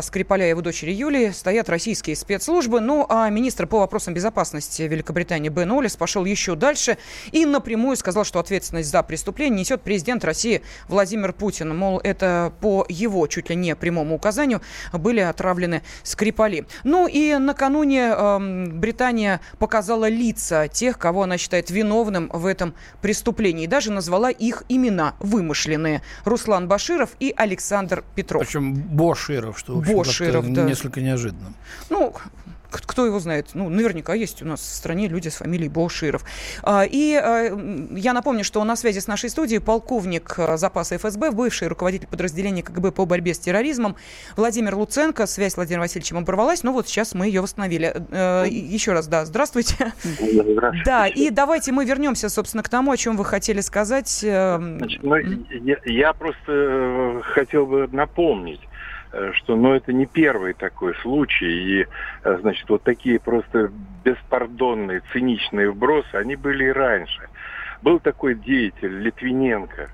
Скрипаля 0.03 0.45
и 0.45 0.51
его 0.51 0.61
дочери 0.61 0.93
Юлии 0.93 1.31
стоят 1.31 1.71
российские 1.71 2.15
спецслужбы. 2.15 2.81
Ну, 2.81 3.07
а 3.09 3.31
министр 3.31 3.67
по 3.67 3.79
вопросам 3.79 4.13
безопасности 4.13 4.83
Великобритании 4.83 5.49
Бен 5.49 5.73
Олис 5.73 5.97
пошел 5.97 6.27
еще 6.27 6.57
дальше 6.57 6.99
и 7.31 7.47
напрямую 7.47 7.97
сказал, 7.97 8.25
что 8.25 8.39
ответственность 8.39 8.91
за 8.91 9.03
преступление 9.03 9.61
несет 9.61 9.81
президент 9.81 10.27
России 10.27 10.61
Владимир 10.89 11.33
Путин. 11.33 11.75
Мол, 11.75 12.03
это 12.05 12.53
по 12.61 12.85
его 12.91 13.27
чуть 13.29 13.49
ли 13.49 13.57
не 13.57 13.75
прямому 13.75 14.17
указанию 14.17 14.61
были 14.93 15.21
отравлены 15.21 15.81
Скрипали. 16.03 16.67
Ну 16.85 17.07
и 17.07 17.37
накануне 17.37 18.13
э, 18.15 18.67
Британия 18.73 19.41
показала 19.59 20.09
лица 20.09 20.69
тех, 20.69 20.99
кого 20.99 21.25
она 21.25 21.39
считает 21.39 21.71
виновным 21.71 22.31
в 22.33 22.47
этом 22.47 22.75
преступлении. 23.01 23.65
И 23.65 23.67
даже 23.67 23.91
назвала 23.91 24.31
их 24.31 24.65
имена 24.69 25.15
вымышленные. 25.19 26.03
Руслан 26.25 26.69
Баширов 26.69 27.11
и 27.21 27.33
Александр 27.37 28.05
Петров. 28.15 28.47
Причем 28.47 28.75
Боширов, 28.75 29.59
что 29.59 29.77
Боширов, 29.77 30.51
да. 30.53 30.65
несколько 30.65 31.01
неожиданно. 31.01 31.53
Ну, 31.91 32.15
кто 32.81 33.07
его 33.07 33.19
знает? 33.21 33.51
Ну, 33.55 33.69
наверняка 33.69 34.15
есть 34.15 34.43
у 34.43 34.47
нас 34.47 34.61
в 34.61 34.75
стране 34.75 35.09
люди 35.09 35.29
с 35.29 35.37
фамилией 35.37 35.69
Боширов. 35.69 36.25
А, 36.63 36.85
и 36.85 37.15
а, 37.15 37.57
я 37.91 38.13
напомню, 38.13 38.45
что 38.45 38.63
на 38.65 38.77
связи 38.77 39.01
с 39.01 39.07
нашей 39.07 39.31
студией 39.31 39.61
полковник 39.61 40.35
а, 40.39 40.57
запаса 40.57 40.97
ФСБ, 40.97 41.31
бывший 41.31 41.69
руководитель 41.69 42.07
подразделения 42.07 42.63
КГБ 42.63 42.93
по 42.93 43.07
борьбе 43.07 43.35
с 43.35 43.39
терроризмом 43.39 43.97
Владимир 44.37 44.75
Луценко. 44.77 45.27
Связь 45.27 45.55
с 45.55 45.57
Владимиром 45.57 45.83
Васильевичем 45.83 46.19
оборвалась, 46.19 46.63
но 46.63 46.73
вот 46.73 46.89
сейчас 46.89 47.15
мы 47.15 47.27
ее 47.27 47.41
восстановили. 47.41 47.95
Еще 48.49 48.93
раз, 48.93 49.07
да, 49.09 49.25
здравствуйте. 49.25 49.93
Здравствуйте. 50.03 50.83
Да, 50.85 51.07
и 51.07 51.31
давайте 51.31 51.73
мы 51.73 51.85
вернемся, 51.85 52.29
собственно, 52.29 52.63
к 52.63 52.69
тому, 52.69 52.93
о 52.93 52.97
чем 52.97 53.17
вы 53.17 53.25
хотели 53.25 53.61
сказать. 53.61 54.23
Э, 54.23 54.59
Значит, 54.59 55.03
ну, 55.03 55.17
я, 55.17 55.77
я 55.85 56.13
просто 56.13 56.41
э, 56.49 57.21
хотел 57.23 57.67
бы 57.67 57.89
напомнить, 57.89 58.61
Э, 58.63 58.72
что 59.35 59.57
ну, 59.57 59.75
это 59.75 59.93
не 59.93 60.07
первый 60.07 60.55
такой 60.55 60.95
случай. 60.97 61.81
И, 61.81 61.87
э, 62.25 62.39
значит, 62.41 62.69
вот 62.69 62.83
такие 62.83 63.21
просто 63.21 63.71
беспардонные, 64.05 65.03
циничные 65.13 65.71
вбросы, 65.71 66.15
они 66.15 66.37
были 66.37 66.65
и 66.65 66.73
раньше. 66.73 67.29
Был 67.83 67.99
такой 67.99 68.35
деятель 68.35 69.01
Литвиненко, 69.01 69.91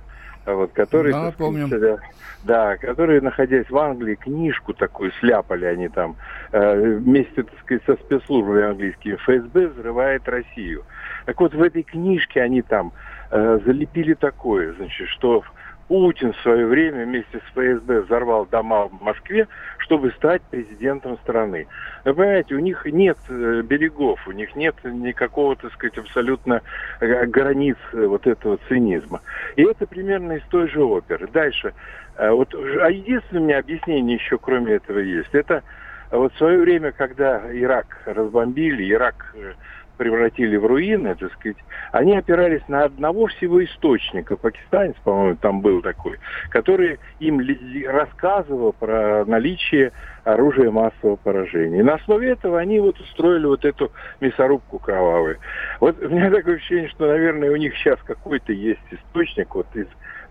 вот, 0.47 0.73
который, 0.73 1.13
да, 1.13 1.33
помним. 1.37 1.69
Сказать, 1.69 2.01
да, 2.45 2.77
которые, 2.77 3.21
находясь 3.21 3.69
в 3.69 3.77
Англии, 3.77 4.15
книжку 4.15 4.73
такую 4.73 5.13
сляпали 5.21 5.65
они 5.65 5.89
там 5.89 6.17
э, 6.53 6.97
вместе, 6.99 7.43
так 7.43 7.59
сказать, 7.61 7.83
со 7.87 7.95
спецслужбами 7.97 8.63
английскими. 8.63 9.17
ФСБ 9.17 9.69
взрывает 9.69 10.29
Россию. 10.29 10.85
Так 11.27 11.41
вот, 11.41 11.55
в 11.55 11.63
этой 11.63 11.83
книжке 11.83 12.41
они 12.43 12.63
там 12.63 12.93
э, 13.31 13.59
залепили 13.65 14.15
такое, 14.15 14.75
значит, 14.75 15.09
что 15.09 15.43
Путин 15.89 16.35
в 16.35 16.41
свое 16.43 16.67
время 16.67 17.07
вместе 17.07 17.39
с 17.39 17.53
ФСБ 17.53 18.03
взорвал 18.03 18.45
дома 18.47 18.89
в 18.89 19.03
Москве, 19.03 19.49
чтобы 19.79 20.11
стать 20.13 20.43
президентом 20.43 21.17
страны. 21.19 21.67
Вы 22.05 22.15
понимаете, 22.15 22.55
у 22.55 22.59
них 22.59 22.85
нет 22.85 23.17
э, 23.31 23.63
берегов, 23.63 24.21
у 24.29 24.33
них 24.33 24.55
нет 24.55 24.75
никакого, 24.85 25.57
так 25.57 25.73
сказать, 25.73 25.97
абсолютно 25.97 26.61
э, 27.01 27.25
границ 27.27 27.77
э, 27.93 28.05
вот 28.05 28.27
этого 28.27 28.59
цинизма. 28.69 29.23
И 29.57 29.63
это 29.63 29.87
примерно 29.87 30.35
из 30.35 30.43
той 30.51 30.69
же 30.69 30.85
оперы. 30.85 31.27
Дальше. 31.33 31.73
Вот, 32.19 32.53
а 32.53 32.91
единственное 32.91 33.41
у 33.41 33.45
меня 33.45 33.59
объяснение 33.59 34.17
еще 34.17 34.39
кроме 34.39 34.75
этого 34.75 34.99
есть. 34.99 35.33
Это 35.33 35.63
вот 36.11 36.35
в 36.35 36.39
свое 36.39 36.59
время, 36.59 36.91
когда 36.91 37.41
Ирак 37.53 37.87
разбомбили, 38.07 38.91
Ирак 38.91 39.35
превратили 39.99 40.57
в 40.57 40.65
руины, 40.65 41.15
так 41.15 41.33
сказать, 41.35 41.59
они 41.93 42.17
опирались 42.17 42.67
на 42.69 42.85
одного 42.85 43.27
всего 43.27 43.63
источника, 43.63 44.37
пакистанец, 44.37 44.95
по-моему, 45.05 45.37
там 45.37 45.61
был 45.61 45.83
такой, 45.83 46.19
который 46.51 46.99
им 47.19 47.43
рассказывал 47.87 48.73
про 48.73 49.25
наличие 49.27 49.93
оружия 50.25 50.71
массового 50.71 51.17
поражения. 51.17 51.81
И 51.81 51.83
на 51.83 51.95
основе 51.95 52.31
этого 52.31 52.59
они 52.59 52.81
вот 52.81 52.99
устроили 53.01 53.47
вот 53.47 53.65
эту 53.65 53.91
мясорубку 54.21 54.79
кровавую. 54.79 55.39
Вот 55.81 56.01
у 56.03 56.09
меня 56.09 56.31
такое 56.31 56.57
ощущение, 56.57 56.89
что, 56.89 57.07
наверное, 57.09 57.51
у 57.51 57.57
них 57.57 57.75
сейчас 57.77 57.99
какой-то 58.05 58.53
есть 58.53 58.81
источник 58.91 59.55
вот 59.55 59.67
из 59.75 59.87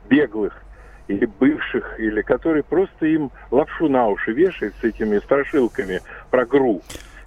беглых 0.09 0.63
или 1.07 1.25
бывших, 1.25 1.99
или 1.99 2.21
который 2.21 2.63
просто 2.63 3.05
им 3.05 3.31
лапшу 3.51 3.89
на 3.89 4.07
уши 4.07 4.31
вешает 4.31 4.73
с 4.81 4.83
этими 4.83 5.17
страшилками 5.19 6.01
про 6.31 6.45
ГРУ. 6.45 6.81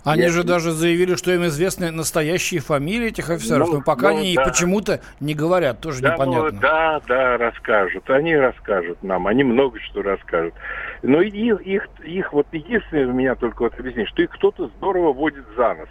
Они 0.04 0.22
я... 0.22 0.28
же 0.30 0.44
даже 0.44 0.72
заявили, 0.72 1.14
что 1.14 1.30
им 1.32 1.44
известны 1.46 1.90
настоящие 1.90 2.60
фамилии 2.60 3.08
этих 3.08 3.28
офицеров, 3.30 3.68
ну, 3.68 3.74
но 3.78 3.80
пока 3.82 4.10
ну, 4.12 4.18
они 4.18 4.34
да. 4.34 4.44
почему-то 4.44 5.00
не 5.20 5.34
говорят, 5.34 5.80
тоже 5.80 6.00
да, 6.02 6.14
непонятно. 6.14 6.50
Ну, 6.50 6.60
да, 6.60 7.00
да, 7.06 7.36
расскажут. 7.36 8.08
Они 8.08 8.34
расскажут 8.34 9.02
нам, 9.02 9.26
они 9.26 9.44
много 9.44 9.78
что 9.80 10.02
расскажут. 10.02 10.54
Но 11.02 11.20
их, 11.20 11.60
их, 11.60 11.88
их 12.04 12.32
вот 12.32 12.46
единственное 12.52 13.08
у 13.08 13.12
меня 13.12 13.34
только 13.34 13.62
вот 13.62 13.78
объяснить, 13.78 14.08
что 14.08 14.22
их 14.22 14.30
кто-то 14.30 14.70
здорово 14.76 15.12
водит 15.12 15.44
за 15.56 15.74
нос. 15.74 15.88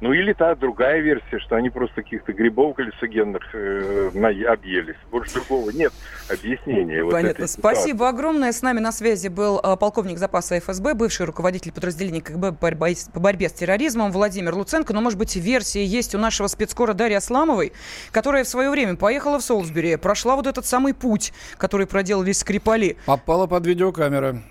Ну 0.00 0.12
или 0.12 0.32
та 0.34 0.54
другая 0.54 1.00
версия, 1.00 1.38
что 1.38 1.56
они 1.56 1.70
просто 1.70 2.02
каких-то 2.02 2.32
грибов 2.32 2.76
галлюциногенных 2.76 3.42
э, 3.54 4.10
объелись. 4.46 4.96
Больше 5.10 5.34
другого 5.34 5.70
нет 5.70 5.92
объяснения. 6.30 7.02
Понятно. 7.10 7.44
Вот 7.44 7.50
Спасибо 7.50 8.08
огромное. 8.08 8.52
С 8.52 8.60
нами 8.60 8.80
на 8.80 8.92
связи 8.92 9.28
был 9.28 9.58
э, 9.62 9.76
полковник 9.76 10.18
запаса 10.18 10.58
ФСБ, 10.58 10.94
бывший 10.94 11.24
руководитель 11.24 11.72
подразделения 11.72 12.20
КГБ 12.20 12.52
по 12.52 12.70
борьбе, 12.70 12.94
по 13.12 13.20
борьбе 13.20 13.48
с 13.48 13.52
терроризмом 13.52 14.12
Владимир 14.12 14.54
Луценко. 14.54 14.92
Но, 14.92 15.00
может 15.00 15.18
быть, 15.18 15.34
версия 15.36 15.84
есть 15.84 16.14
у 16.14 16.18
нашего 16.18 16.46
спецкора 16.48 16.92
Дарьи 16.92 17.16
Асламовой, 17.16 17.72
которая 18.10 18.44
в 18.44 18.48
свое 18.48 18.70
время 18.70 18.96
поехала 18.96 19.38
в 19.38 19.42
Солсбери, 19.42 19.96
прошла 19.96 20.36
вот 20.36 20.46
этот 20.46 20.66
самый 20.66 20.92
путь, 20.92 21.32
который 21.56 21.86
проделали 21.86 22.32
Скрипали. 22.32 22.96
Попала 23.06 23.46
под 23.46 23.66
видеокамеры. 23.66 24.42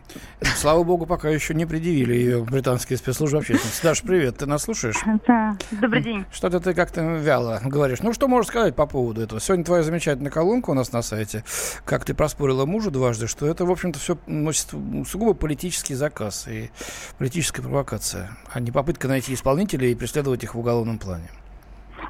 Слава 0.41 0.83
богу, 0.83 1.05
пока 1.05 1.29
еще 1.29 1.53
не 1.53 1.65
предъявили 1.65 2.13
ее 2.13 2.43
британские 2.43 2.97
спецслужбы 2.97 3.39
общественности. 3.39 3.83
Даш, 3.83 4.01
привет, 4.01 4.37
ты 4.37 4.45
нас 4.45 4.63
слушаешь? 4.63 4.95
Да, 5.27 5.57
добрый 5.71 6.01
день. 6.01 6.25
Что-то 6.31 6.59
ты 6.59 6.73
как-то 6.73 7.01
вяло 7.01 7.59
говоришь. 7.63 8.01
Ну, 8.01 8.13
что 8.13 8.27
можешь 8.27 8.47
сказать 8.47 8.75
по 8.75 8.85
поводу 8.85 9.21
этого? 9.21 9.39
Сегодня 9.39 9.65
твоя 9.65 9.83
замечательная 9.83 10.31
колонка 10.31 10.71
у 10.71 10.73
нас 10.73 10.91
на 10.91 11.01
сайте. 11.01 11.43
Как 11.83 12.05
ты 12.05 12.13
проспорила 12.13 12.65
мужу 12.65 12.91
дважды, 12.91 13.27
что 13.27 13.47
это, 13.47 13.65
в 13.65 13.71
общем-то, 13.71 13.99
все 13.99 14.17
носит 14.27 14.73
сугубо 15.07 15.33
политический 15.33 15.95
заказ 15.95 16.47
и 16.47 16.69
политическая 17.17 17.61
провокация, 17.61 18.29
а 18.53 18.59
не 18.59 18.71
попытка 18.71 19.07
найти 19.07 19.33
исполнителей 19.33 19.91
и 19.91 19.95
преследовать 19.95 20.43
их 20.43 20.55
в 20.55 20.59
уголовном 20.59 20.99
плане. 20.99 21.29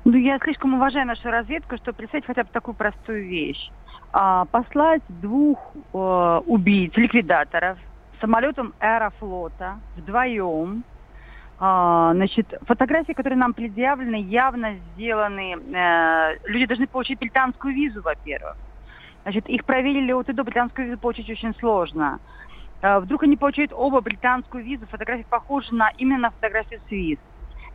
Ну, 0.03 0.17
я 0.17 0.37
слишком 0.39 0.75
уважаю 0.75 1.07
нашу 1.07 1.29
разведку, 1.29 1.77
чтобы 1.77 1.97
представить 1.97 2.25
хотя 2.25 2.43
бы 2.43 2.49
такую 2.51 2.75
простую 2.75 3.27
вещь. 3.27 3.71
А, 4.11 4.45
послать 4.45 5.01
двух 5.09 5.59
э, 5.93 6.41
убийц, 6.45 6.93
ликвидаторов, 6.95 7.77
самолетом 8.19 8.73
аэрофлота 8.79 9.79
вдвоем. 9.95 10.83
А, 11.57 12.13
значит, 12.13 12.53
фотографии, 12.67 13.13
которые 13.13 13.37
нам 13.37 13.53
предъявлены, 13.53 14.15
явно 14.15 14.75
сделаны. 14.75 15.55
Э, 15.73 16.37
люди 16.45 16.65
должны 16.65 16.87
получить 16.87 17.19
британскую 17.19 17.73
визу, 17.73 18.01
во-первых. 18.01 18.57
Значит, 19.23 19.47
их 19.47 19.63
проверили 19.63 20.11
от 20.11 20.29
и 20.29 20.33
до 20.33 20.43
британскую 20.43 20.87
визу 20.87 20.99
получить 20.99 21.29
очень 21.29 21.55
сложно. 21.55 22.19
Э, 22.81 22.99
вдруг 22.99 23.23
они 23.23 23.37
получают 23.37 23.71
оба 23.73 24.01
британскую 24.01 24.65
визу, 24.65 24.85
фотографии 24.87 25.25
похожи 25.29 25.73
на 25.73 25.89
именно 25.97 26.31
фотографию 26.31 26.81
с 26.87 26.91
виз. 26.91 27.19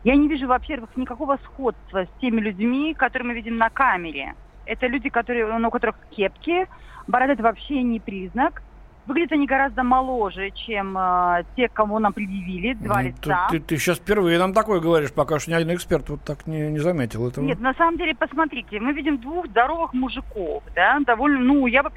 Я 0.05 0.15
не 0.15 0.29
вижу, 0.29 0.47
во-первых, 0.47 0.97
никакого 0.97 1.39
сходства 1.45 2.05
с 2.05 2.21
теми 2.21 2.41
людьми, 2.41 2.95
которые 2.95 3.29
мы 3.29 3.35
видим 3.35 3.57
на 3.57 3.71
камере. 3.71 4.35
Это 4.67 4.87
люди, 4.87 5.09
которые, 5.09 5.47
ну, 5.59 5.69
у 5.69 5.71
которых 5.71 5.97
кепки, 6.11 6.69
борода 7.07 7.33
это 7.33 7.43
вообще 7.43 7.83
не 7.83 7.99
признак. 7.99 8.63
Выглядят 9.11 9.33
они 9.33 9.47
гораздо 9.49 9.83
моложе, 9.83 10.53
чем 10.53 10.97
э, 10.97 11.43
те, 11.57 11.69
кого 11.69 11.99
нам 11.99 12.13
предъявили, 12.13 12.75
два 12.75 13.03
Ну, 13.03 13.09
лица. 13.09 13.49
Ты, 13.51 13.59
ты, 13.59 13.65
ты 13.67 13.77
сейчас 13.77 13.99
впервые 13.99 14.39
нам 14.39 14.53
такое 14.53 14.79
говоришь, 14.79 15.13
пока 15.13 15.41
что 15.41 15.51
ни 15.51 15.55
один 15.57 15.75
эксперт 15.75 16.09
вот 16.11 16.23
так 16.23 16.47
не, 16.47 16.71
не 16.71 16.79
заметил 16.79 17.27
этого. 17.27 17.45
Нет, 17.45 17.59
на 17.59 17.75
самом 17.75 17.97
деле, 17.97 18.15
посмотрите, 18.15 18.79
мы 18.79 18.93
видим 18.93 19.19
двух 19.19 19.49
здоровых 19.49 19.95
мужиков, 19.95 20.63
да, 20.77 21.01
довольно, 21.05 21.41
ну, 21.41 21.67
я 21.67 21.83
бы 21.83 21.91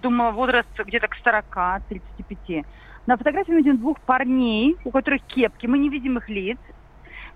думаю, 0.00 0.32
возраст 0.32 0.66
где-то 0.78 1.08
к 1.08 1.16
40-35. 1.22 2.64
На 3.06 3.18
фотографии 3.18 3.50
мы 3.50 3.58
видим 3.58 3.76
двух 3.76 4.00
парней, 4.00 4.76
у 4.84 4.90
которых 4.90 5.20
кепки, 5.24 5.66
мы 5.66 5.76
не 5.76 5.90
видим 5.90 6.16
их 6.16 6.30
лиц. 6.30 6.58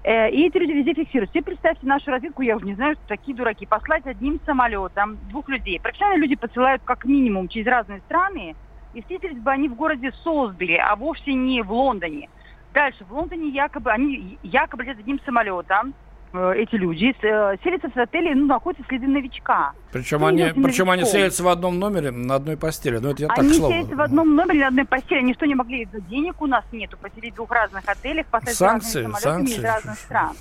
Э, 0.02 0.30
И 0.30 0.46
эти 0.46 0.56
люди 0.56 0.72
везде 0.72 0.94
фиксируют. 0.94 1.30
Теперь 1.30 1.44
представьте 1.44 1.86
нашу 1.86 2.10
разведку, 2.10 2.40
я 2.40 2.56
уже 2.56 2.64
не 2.64 2.74
знаю, 2.74 2.94
что 2.94 3.06
такие 3.08 3.36
дураки. 3.36 3.66
Послать 3.66 4.06
одним 4.06 4.40
самолетом 4.46 5.18
двух 5.28 5.50
людей. 5.50 5.78
Профессиональные 5.78 6.22
люди 6.22 6.36
посылают 6.36 6.80
как 6.86 7.04
минимум 7.04 7.48
через 7.48 7.66
разные 7.66 8.00
страны. 8.06 8.54
И 8.94 9.00
встретились 9.02 9.38
бы 9.38 9.50
они 9.50 9.68
в 9.68 9.74
городе 9.74 10.12
Солсбери, 10.22 10.76
а 10.76 10.94
вовсе 10.96 11.34
не 11.34 11.62
в 11.62 11.72
Лондоне. 11.72 12.28
Дальше, 12.72 13.04
в 13.08 13.12
Лондоне 13.12 13.48
якобы, 13.50 13.90
они 13.90 14.38
якобы 14.42 14.84
летят 14.84 14.98
одним 15.00 15.20
самолетом, 15.24 15.94
э, 16.32 16.54
эти 16.56 16.74
люди, 16.76 17.14
э, 17.22 17.56
селятся 17.62 17.88
в 17.88 17.96
отеле, 17.96 18.34
ну, 18.34 18.46
находятся 18.46 18.84
следы 18.88 19.06
новичка. 19.06 19.72
Причем 19.92 20.18
Что 20.18 20.26
они, 20.26 20.44
причем 20.62 20.90
они 20.90 21.04
селятся 21.04 21.44
в 21.44 21.48
одном 21.48 21.78
номере 21.78 22.10
на 22.10 22.34
одной 22.36 22.56
постели. 22.56 22.98
Ну, 22.98 23.10
это 23.10 23.22
я 23.22 23.28
так, 23.28 23.38
Они 23.38 23.50
к 23.50 23.54
слову. 23.54 23.72
селятся 23.72 23.96
в 23.96 24.00
одном 24.00 24.34
номере 24.34 24.60
на 24.60 24.66
одной 24.68 24.84
постели. 24.84 25.18
Они 25.20 25.34
что, 25.34 25.46
не 25.46 25.54
могли? 25.54 25.88
Денег 26.08 26.40
у 26.42 26.46
нас 26.46 26.64
нету. 26.72 26.96
Поселить 26.96 27.32
в 27.34 27.36
двух 27.36 27.50
разных 27.52 27.88
отелях, 27.88 28.26
поставить 28.26 28.56
Санкции, 28.58 29.02
разными 29.04 29.20
самолетами 29.20 29.44
из 29.44 29.54
санкции. 29.54 29.66
разных 29.66 29.98
стран. 29.98 30.32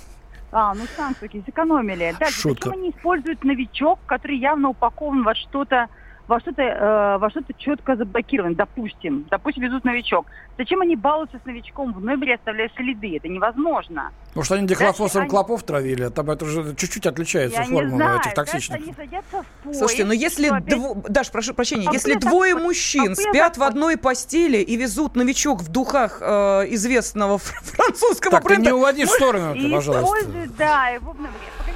А, 0.52 0.74
ну 0.74 0.82
санкции 0.96 1.42
сэкономили. 1.46 2.14
Дальше, 2.18 2.40
Шутка. 2.40 2.68
зачем 2.68 2.80
они 2.80 2.90
используют 2.90 3.42
новичок, 3.44 3.98
который 4.06 4.38
явно 4.38 4.68
упакован 4.70 5.24
во 5.24 5.34
что-то 5.34 5.88
во 6.26 6.40
что-то 6.40 6.62
э, 6.62 7.18
во 7.18 7.28
что-то 7.30 7.52
четко 7.54 7.96
заблокировано, 7.96 8.54
допустим, 8.54 9.26
допустим, 9.30 9.62
везут 9.64 9.84
новичок. 9.84 10.26
Зачем 10.56 10.80
они 10.82 10.94
балуются 10.96 11.38
с 11.42 11.44
новичком 11.46 11.92
в 11.92 12.00
номере, 12.00 12.36
оставляя 12.36 12.70
следы? 12.76 13.16
Это 13.16 13.28
невозможно. 13.28 14.12
Может, 14.34 14.52
они 14.52 14.66
дихлофосом 14.68 15.22
они- 15.22 15.30
клопов 15.30 15.62
травили, 15.64 16.08
там 16.08 16.30
это 16.30 16.44
уже 16.44 16.74
чуть-чуть 16.76 17.06
отличается 17.06 17.60
Я 17.62 17.66
не 17.66 17.72
формула 17.74 17.96
знаю. 17.96 18.20
этих 18.20 18.34
токсичных. 18.34 18.80
они 18.82 18.94
садятся 18.94 19.42
в 19.42 19.64
поезд. 19.64 19.78
Слушайте, 19.78 20.04
ну 20.04 20.12
если 20.12 20.46
что 20.46 20.54
опять- 20.56 20.74
дво- 20.78 21.08
Даш, 21.08 21.30
прошу 21.30 21.54
прощения, 21.54 21.88
А 21.88 21.92
если 21.92 22.12
так 22.14 22.22
двое 22.22 22.54
вот- 22.54 22.62
мужчин 22.62 23.12
а 23.12 23.14
спят 23.16 23.54
так 23.54 23.58
в 23.58 23.62
одной 23.64 23.96
постели 23.96 24.58
и 24.58 24.76
везут 24.76 25.16
новичок 25.16 25.60
в 25.60 25.68
духах 25.70 26.18
э, 26.20 26.26
известного 26.70 27.38
фр- 27.38 27.60
французского 27.62 28.30
Так, 28.32 28.42
ты 28.42 28.48
бренда, 28.48 28.70
не 28.70 28.72
уводи 28.74 29.04
в 29.04 29.10
сторону, 29.10 29.54
И 29.54 29.70
пожалуйста. 29.72 30.04
используют, 30.04 30.56
да, 30.56 30.88
его 30.88 31.12
в 31.12 31.16
номере. 31.16 31.34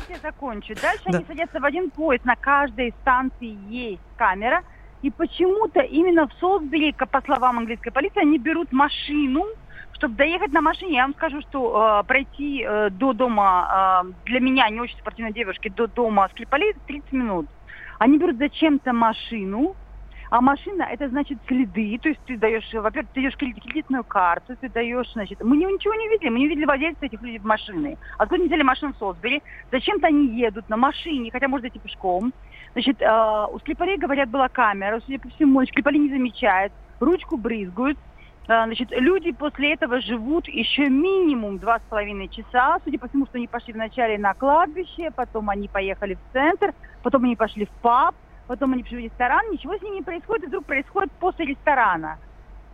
Я 0.08 0.16
закончу. 0.16 0.74
Дальше 0.80 1.04
Да. 1.06 1.18
они 1.18 1.26
садятся 1.26 1.60
в 1.60 1.64
один 1.64 1.90
поезд. 1.90 2.24
На 2.24 2.36
каждой 2.36 2.94
станции 3.02 3.56
есть 3.68 4.02
камера. 4.16 4.62
И 5.02 5.10
почему-то 5.10 5.80
именно 5.80 6.26
в 6.26 6.32
Солсбери, 6.40 6.92
по 6.92 7.20
словам 7.22 7.58
английской 7.58 7.90
полиции, 7.90 8.20
они 8.20 8.38
берут 8.38 8.72
машину, 8.72 9.44
чтобы 9.92 10.16
доехать 10.16 10.52
на 10.52 10.60
машине. 10.60 10.94
Я 10.94 11.02
вам 11.02 11.14
скажу, 11.14 11.40
что 11.42 12.00
э, 12.00 12.06
пройти 12.06 12.64
э, 12.66 12.90
до 12.90 13.12
дома, 13.12 14.02
э, 14.04 14.12
для 14.24 14.40
меня, 14.40 14.68
не 14.70 14.80
очень 14.80 14.98
спортивной 14.98 15.32
девушки, 15.32 15.68
до 15.68 15.86
дома 15.86 16.28
Скрипалей 16.32 16.74
30 16.86 17.12
минут. 17.12 17.46
Они 17.98 18.18
берут 18.18 18.38
зачем-то 18.38 18.92
машину, 18.92 19.76
а 20.30 20.40
машина 20.40 20.82
это 20.82 21.08
значит 21.08 21.38
следы, 21.46 21.98
то 22.02 22.08
есть 22.08 22.20
ты 22.26 22.36
даешь, 22.36 22.68
во-первых, 22.72 23.10
ты 23.12 23.20
даешь 23.20 23.36
кредит- 23.36 23.62
кредитную 23.62 24.04
карту, 24.04 24.56
ты 24.56 24.68
даешь, 24.68 25.10
значит, 25.12 25.42
мы 25.42 25.56
ничего 25.56 25.94
не 25.94 26.08
видели, 26.08 26.28
мы 26.28 26.38
не 26.38 26.48
видели 26.48 26.64
владельца 26.64 27.06
этих 27.06 27.22
людей 27.22 27.38
в 27.38 27.44
машины. 27.44 27.96
Откуда 28.18 28.40
они 28.40 28.48
взяли 28.48 28.62
машину 28.62 28.92
в 28.92 28.98
Солсбери? 28.98 29.42
Зачем-то 29.72 30.06
они 30.06 30.26
едут 30.38 30.68
на 30.68 30.76
машине, 30.76 31.30
хотя 31.30 31.48
можно 31.48 31.68
идти 31.68 31.78
пешком. 31.78 32.32
Значит, 32.72 33.00
э, 33.00 33.46
у 33.50 33.58
Склепарей, 33.60 33.96
говорят, 33.96 34.28
была 34.28 34.48
камера, 34.48 35.00
судя 35.04 35.18
по 35.18 35.28
всему, 35.30 35.64
Склепари 35.64 35.98
не 35.98 36.10
замечают, 36.10 36.72
ручку 37.00 37.36
брызгают. 37.36 37.98
Э, 38.48 38.64
Значит, 38.64 38.90
люди 38.90 39.32
после 39.32 39.74
этого 39.74 40.00
живут 40.00 40.46
еще 40.48 40.88
минимум 40.88 41.58
два 41.58 41.78
с 41.78 41.82
половиной 41.88 42.28
часа. 42.28 42.78
Судя 42.84 42.98
по 42.98 43.08
всему, 43.08 43.26
что 43.26 43.38
они 43.38 43.46
пошли 43.46 43.72
вначале 43.72 44.18
на 44.18 44.34
кладбище, 44.34 45.10
потом 45.14 45.48
они 45.50 45.68
поехали 45.68 46.14
в 46.14 46.32
центр, 46.32 46.74
потом 47.02 47.24
они 47.24 47.36
пошли 47.36 47.64
в 47.64 47.70
паб, 47.82 48.14
потом 48.48 48.72
они 48.72 48.82
пришли 48.82 49.02
в 49.02 49.04
ресторан, 49.04 49.50
ничего 49.52 49.76
с 49.78 49.82
ними 49.82 49.96
не 49.96 50.02
происходит, 50.02 50.44
и 50.44 50.46
вдруг 50.48 50.64
происходит 50.64 51.12
после 51.20 51.44
ресторана. 51.46 52.18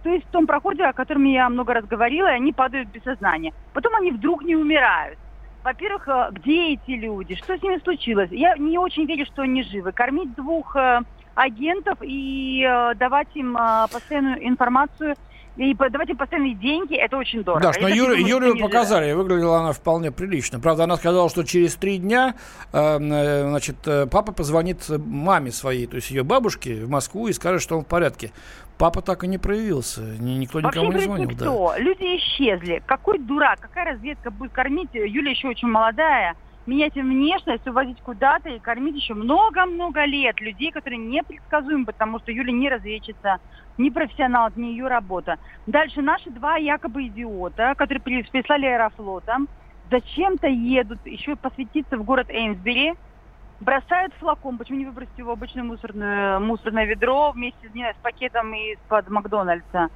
То 0.03 0.11
есть 0.11 0.27
в 0.27 0.31
том 0.31 0.47
проходе, 0.47 0.85
о 0.85 0.93
котором 0.93 1.25
я 1.25 1.49
много 1.49 1.75
раз 1.75 1.85
говорила, 1.85 2.29
и 2.29 2.37
они 2.37 2.53
падают 2.53 2.89
без 2.89 3.03
сознания. 3.03 3.53
Потом 3.73 3.95
они 3.97 4.13
вдруг 4.13 4.43
не 4.45 4.57
умирают. 4.57 5.19
Во-первых, 5.65 6.07
э, 6.09 6.29
где 6.33 6.75
эти 6.75 6.91
люди? 6.91 7.35
Что 7.35 7.57
с 7.57 7.63
ними 7.63 7.79
случилось? 7.79 8.31
Я 8.31 8.55
не 8.57 8.79
очень 8.79 9.07
верю, 9.07 9.25
что 9.25 9.43
они 9.43 9.63
живы. 9.63 9.93
Кормить 9.93 10.35
двух 10.35 10.77
э, 10.77 11.01
агентов 11.35 11.99
и 12.03 12.63
э, 12.63 12.95
давать 12.97 13.29
им 13.35 13.57
постоянную 13.91 14.47
информацию 14.47 15.17
и 15.57 15.71
им 15.71 16.17
постоянные 16.17 16.55
деньги, 16.55 16.97
это 16.97 17.17
очень 17.17 17.45
дорого. 17.45 17.63
Да, 17.63 17.73
что 17.73 17.87
они 17.87 17.97
живы. 17.97 18.59
показали, 18.61 19.11
и 19.11 19.13
выглядела 19.13 19.61
она 19.61 19.73
вполне 19.73 20.11
прилично. 20.11 20.59
Правда, 20.59 20.85
она 20.85 20.97
сказала, 20.97 21.29
что 21.31 21.45
через 21.45 21.77
три 21.77 21.99
дня 21.99 22.35
э, 22.73 22.99
э, 22.99 23.49
значит, 23.49 23.77
э, 23.87 24.07
папа 24.07 24.33
позвонит 24.33 24.85
маме 24.89 25.53
своей, 25.53 25.87
то 25.87 25.97
есть 25.97 26.11
ее 26.11 26.25
бабушке 26.25 26.85
в 26.85 26.91
Москву 26.91 27.29
и 27.29 27.33
скажет, 27.33 27.63
что 27.63 27.79
он 27.79 27.85
в 27.85 27.87
порядке. 27.87 28.33
Папа 28.79 29.03
так 29.03 29.23
и 29.23 29.29
не 29.29 29.39
проявился, 29.39 30.01
ни- 30.01 30.33
никто 30.33 30.59
Вообще 30.59 30.81
никому 30.81 30.99
не 30.99 31.07
говорит 31.07 31.39
звонил. 31.39 31.39
Да. 31.39 31.45
никто. 31.45 31.75
Люди 31.79 32.17
исчезли. 32.17 32.83
Какой 32.87 33.19
дурак, 33.19 33.61
какая 33.61 33.93
разведка 33.93 34.33
будет 34.33 34.51
кормить? 34.51 34.91
Юля 34.93 35.31
еще 35.31 35.49
очень 35.49 35.69
молодая. 35.69 36.35
Менять 36.67 36.97
им 36.97 37.11
внешность, 37.11 37.67
увозить 37.67 38.01
куда-то 38.01 38.49
и 38.49 38.61
кормить 38.61 38.97
еще 38.97 39.13
много-много 39.13 40.05
лет 40.07 40.41
людей, 40.41 40.71
которые 40.71 40.99
непредсказуемы, 40.99 41.85
потому 41.85 42.19
что 42.21 42.33
Юля 42.33 42.53
не 42.53 42.71
разведчица, 42.71 43.37
не 43.77 43.91
профессионал, 43.91 44.49
это 44.49 44.59
не 44.59 44.71
ее 44.71 44.87
работа. 44.89 45.37
Дальше 45.67 46.01
наши 46.01 46.31
два 46.31 46.57
якобы 46.57 47.07
идиота, 47.09 47.75
которые 47.77 48.03
при- 48.03 48.23
прислали 48.31 48.65
аэрофлотом, 48.67 49.49
зачем-то 49.91 50.49
едут 50.49 51.01
еще 51.05 51.37
посвятиться 51.37 51.99
в 51.99 52.05
город 52.05 52.31
Эймсбери, 52.31 52.95
бросают 53.61 54.15
флакон, 54.15 54.59
почему 54.59 54.79
не 54.79 54.87
выбросить 54.87 55.19
его 55.19 55.31
в 55.31 55.33
обычное 55.35 55.65
мусорное, 55.65 56.39
мусорное 56.39 56.87
ведро 56.87 57.33
вместе 57.33 57.69
не 57.75 57.85
с 57.93 57.99
пакетом 58.01 58.55
из-под 58.55 59.09
Макдональдса. 59.09 59.89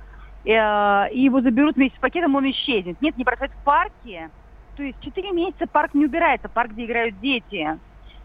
Э, 0.45 1.11
И 1.13 1.21
его 1.23 1.41
заберут 1.41 1.77
вместе 1.77 1.97
с 1.97 2.01
пакетом, 2.01 2.35
он 2.35 2.51
исчезнет. 2.51 3.01
Нет, 3.01 3.17
не 3.17 3.25
бросать 3.25 3.53
в 3.53 3.63
парке. 3.65 4.31
То 4.79 4.85
есть 4.85 5.01
4 5.01 5.33
месяца 5.33 5.67
парк 5.67 5.93
не 5.93 6.05
убирается, 6.05 6.49
парк, 6.49 6.71
где 6.71 6.85
играют 6.85 7.19
дети. 7.19 7.77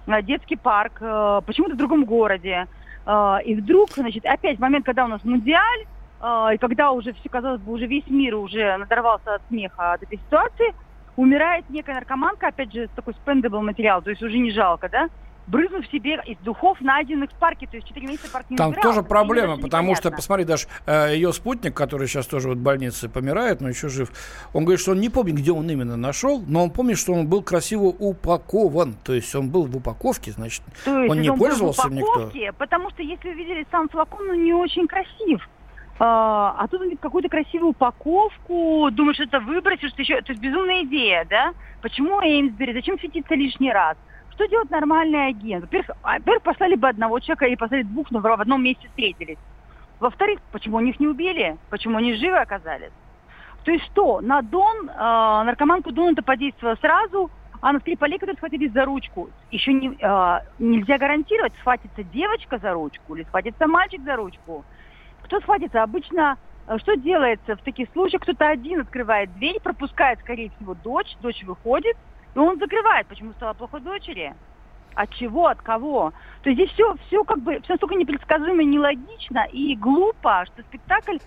Э, 0.05 0.21
Детский 0.21 0.55
парк, 0.55 0.99
э, 1.01 1.41
почему-то 1.47 1.73
в 1.73 1.77
другом 1.77 2.05
городе. 2.05 2.67
Э, 3.07 3.37
И 3.43 3.55
вдруг, 3.55 3.89
значит, 3.93 4.23
опять 4.23 4.59
момент, 4.59 4.85
когда 4.85 5.05
у 5.05 5.07
нас 5.07 5.23
мундиаль, 5.23 5.85
и 6.53 6.57
когда 6.57 6.91
уже 6.91 7.11
все, 7.11 7.27
казалось 7.27 7.59
бы, 7.59 7.73
уже 7.73 7.85
весь 7.85 8.07
мир 8.07 8.35
уже 8.35 8.77
надорвался 8.77 9.35
от 9.35 9.41
смеха 9.49 9.91
от 9.91 10.03
этой 10.03 10.17
ситуации, 10.19 10.73
умирает 11.17 11.69
некая 11.69 11.95
наркоманка, 11.95 12.47
опять 12.47 12.71
же, 12.71 12.87
такой 12.95 13.13
spendable 13.13 13.61
материал, 13.61 14.01
то 14.01 14.09
есть 14.09 14.23
уже 14.23 14.37
не 14.37 14.51
жалко, 14.51 14.87
да, 14.87 15.09
брызнув 15.47 15.86
себе 15.88 16.21
из 16.25 16.38
духов, 16.39 16.79
найденных 16.82 17.32
в 17.32 17.36
парке, 17.36 17.67
то 17.67 17.75
есть 17.75 17.88
4 17.88 18.08
месяца 18.08 18.32
парк 18.32 18.45
не 18.49 18.58
Там 18.58 18.69
убирался. 18.69 18.89
тоже 18.89 19.03
проблема, 19.08 19.58
потому 19.58 19.95
что, 19.95 20.12
посмотри, 20.12 20.45
даже 20.45 20.67
э, 20.86 21.13
ее 21.15 21.34
спутник, 21.34 21.73
который 21.73 22.08
сейчас 22.08 22.27
тоже 22.27 22.49
вот 22.49 22.58
в 22.58 22.62
больнице 22.62 23.10
помирает, 23.10 23.62
но 23.62 23.69
еще 23.69 23.89
жив, 23.89 24.12
он 24.53 24.63
говорит, 24.63 24.79
что 24.79 24.91
он 24.91 24.99
не 24.99 25.10
помнит, 25.10 25.36
где 25.36 25.51
он 25.51 25.69
именно 25.69 25.97
нашел, 25.97 26.41
но 26.47 26.63
он 26.63 26.69
помнит, 26.71 26.97
что 26.97 27.13
он 27.13 27.27
был 27.27 27.41
красиво 27.43 27.84
упакован, 27.84 28.95
то 29.03 29.13
есть 29.13 29.34
он 29.36 29.49
был 29.49 29.65
в 29.65 29.75
упаковке, 29.75 30.32
значит, 30.32 30.63
То 30.86 30.99
есть 30.99 31.12
он 31.12 31.21
не 31.21 31.29
был 31.29 31.38
пользовался 31.38 31.88
в 31.88 31.91
никто? 31.91 32.12
упаковке, 32.12 32.53
Потому 32.53 32.89
что 32.91 33.03
если 33.03 33.29
вы 33.29 33.36
видели 33.36 33.67
сам 33.71 33.89
флакон, 33.89 34.29
он 34.29 34.43
не 34.43 34.53
очень 34.53 34.88
красив. 34.88 35.47
А, 35.99 36.56
а 36.58 36.67
тут 36.67 36.82
он 36.82 36.97
какую-то 36.97 37.29
красивую 37.29 37.69
упаковку, 37.71 38.89
думаешь, 38.91 39.19
это 39.19 39.39
выбросишь, 39.39 39.91
что 39.91 40.01
еще, 40.01 40.21
то 40.21 40.32
есть 40.32 40.41
безумная 40.41 40.84
идея, 40.84 41.25
да? 41.29 41.53
Почему 41.82 42.21
Эймсбери, 42.21 42.73
зачем 42.73 42.97
светиться 42.99 43.36
лишний 43.36 43.71
раз? 43.71 43.95
Что 44.34 44.48
делает 44.48 44.72
нормальный 44.72 45.28
агент? 45.28 45.63
Во-первых, 45.65 45.96
а, 46.02 46.13
во-первых, 46.13 46.43
послали 46.43 46.76
бы 46.76 46.88
одного 46.88 47.19
человека 47.19 47.46
и 47.46 47.56
послали 47.56 47.84
двух, 47.84 48.10
но 48.10 48.19
в 48.19 48.26
одном 48.26 48.63
месте 48.63 48.88
встретились. 48.88 49.38
Во-вторых, 50.00 50.39
почему 50.52 50.78
они 50.78 50.89
их 50.89 51.00
не 51.00 51.08
убили? 51.08 51.58
Почему 51.69 51.98
они 51.98 52.15
живы 52.15 52.38
оказались? 52.38 52.91
То 53.63 53.72
есть 53.72 53.86
что, 53.86 54.22
на 54.22 54.41
Дон, 54.41 54.89
э, 54.89 54.93
наркоманку 54.93 55.91
Дон 55.91 56.13
это 56.13 56.24
подействовало 56.24 56.76
сразу, 56.82 57.30
а 57.62 57.72
на 57.72 57.80
Скрипалей, 57.80 58.17
которые 58.17 58.36
схватились 58.36 58.74
за 58.74 58.86
ручку, 58.86 59.30
еще 59.52 59.72
не, 59.72 59.96
э, 59.98 60.39
нельзя 60.60 60.98
гарантировать, 60.98 61.54
схватится 61.60 62.04
девочка 62.04 62.58
за 62.58 62.74
ручку 62.74 63.15
или 63.15 63.24
схватится 63.24 63.67
мальчик 63.67 64.02
за 64.02 64.15
ручку. 64.15 64.65
Кто 65.22 65.39
схватится? 65.41 65.84
Обычно 65.84 66.38
э, 66.67 66.78
что 66.80 66.96
делается 66.96 67.56
в 67.56 67.62
таких 67.62 67.88
случаях? 67.93 68.24
Кто-то 68.24 68.50
один 68.50 68.82
открывает 68.82 69.34
дверь, 69.36 69.62
пропускает, 69.62 70.19
скорее 70.19 70.50
всего, 70.58 70.74
дочь, 70.74 71.15
дочь 71.22 71.43
выходит, 71.43 71.96
и 72.36 72.39
он 72.39 72.58
закрывает. 72.60 73.08
Почему 73.08 73.34
стало 73.34 73.54
плохо 73.54 73.80
дочери? 73.80 74.34
От 74.96 75.13
чего, 75.15 75.48
от 75.48 75.62
кого? 75.62 76.13
То 76.43 76.50
есть 76.50 76.62
здесь 76.62 76.72
все, 76.74 76.96
все 77.08 77.24
как 77.24 77.39
бы, 77.39 77.60
все 77.62 77.74
настолько 77.74 77.96
непредсказуемо, 77.96 78.63
нелогично 78.63 79.46
и 79.52 79.76
глупо, 79.76 80.46
что 80.46 80.62
спектакль 80.63 81.17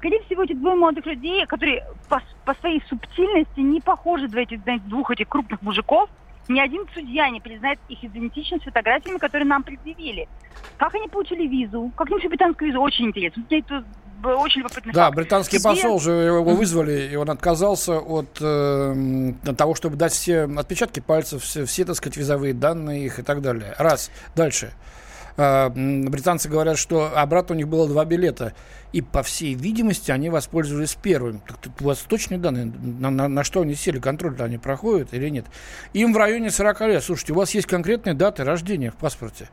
Скорее 0.00 0.22
всего, 0.22 0.44
эти 0.44 0.54
двое 0.54 0.76
молодых 0.76 1.04
людей, 1.04 1.44
которые 1.44 1.84
по, 2.08 2.22
по 2.46 2.54
своей 2.54 2.82
субтильности 2.88 3.60
не 3.60 3.82
похожи 3.82 4.28
на 4.28 4.38
этих, 4.38 4.64
на 4.64 4.78
двух 4.78 5.10
этих 5.10 5.28
крупных 5.28 5.60
мужиков, 5.60 6.08
ни 6.48 6.58
один 6.58 6.86
судья 6.94 7.28
не 7.28 7.38
признает 7.38 7.78
их 7.90 8.02
идентичность 8.02 8.64
фотографиями, 8.64 9.18
которые 9.18 9.46
нам 9.46 9.62
предъявили. 9.62 10.26
Как 10.78 10.94
они 10.94 11.06
получили 11.06 11.46
визу? 11.46 11.92
Как 11.96 12.08
получили 12.08 12.30
британскую 12.30 12.68
визу? 12.68 12.80
Очень 12.80 13.08
интересно. 13.08 13.44
Я 13.50 13.58
это 13.58 13.84
очень 14.24 14.60
любопытный 14.60 14.92
Да, 14.92 15.06
факт. 15.06 15.16
британский 15.16 15.56
Где- 15.58 15.64
посол 15.68 16.00
же 16.00 16.10
его 16.12 16.42
вызвали, 16.54 17.08
и 17.12 17.16
он 17.16 17.30
отказался 17.30 17.98
от 17.98 18.38
э, 18.40 19.32
того, 19.56 19.74
чтобы 19.74 19.96
дать 19.96 20.12
все 20.12 20.42
отпечатки 20.44 21.00
пальцев, 21.00 21.42
все, 21.42 21.64
все, 21.64 21.84
так 21.84 21.96
сказать, 21.96 22.16
визовые 22.16 22.54
данные 22.54 23.04
их 23.06 23.18
и 23.18 23.22
так 23.22 23.40
далее. 23.42 23.74
Раз. 23.78 24.10
Дальше. 24.34 24.72
Э, 25.36 25.68
британцы 25.70 26.48
говорят, 26.48 26.76
что 26.78 27.10
обратно 27.16 27.54
у 27.54 27.58
них 27.58 27.68
было 27.68 27.88
два 27.88 28.04
билета. 28.04 28.52
И, 28.92 29.02
по 29.02 29.22
всей 29.22 29.54
видимости, 29.54 30.10
они 30.10 30.28
воспользовались 30.30 30.96
первым. 31.00 31.38
Так 31.46 31.58
тут 31.58 31.72
у 31.80 31.84
вас 31.84 31.98
точные 31.98 32.38
данные, 32.38 32.64
на, 32.82 33.10
на- 33.10 33.28
на 33.28 33.44
что 33.44 33.60
они 33.62 33.74
сели, 33.76 34.00
контроль-то 34.00 34.44
они 34.44 34.58
проходят 34.58 35.14
или 35.14 35.28
нет? 35.28 35.46
Им 35.92 36.12
в 36.12 36.16
районе 36.16 36.50
40 36.50 36.80
лет. 36.88 37.04
Слушайте, 37.04 37.32
у 37.32 37.36
вас 37.36 37.52
есть 37.54 37.68
конкретные 37.68 38.14
даты 38.14 38.42
рождения 38.44 38.90
в 38.90 38.96
паспорте. 38.96 39.48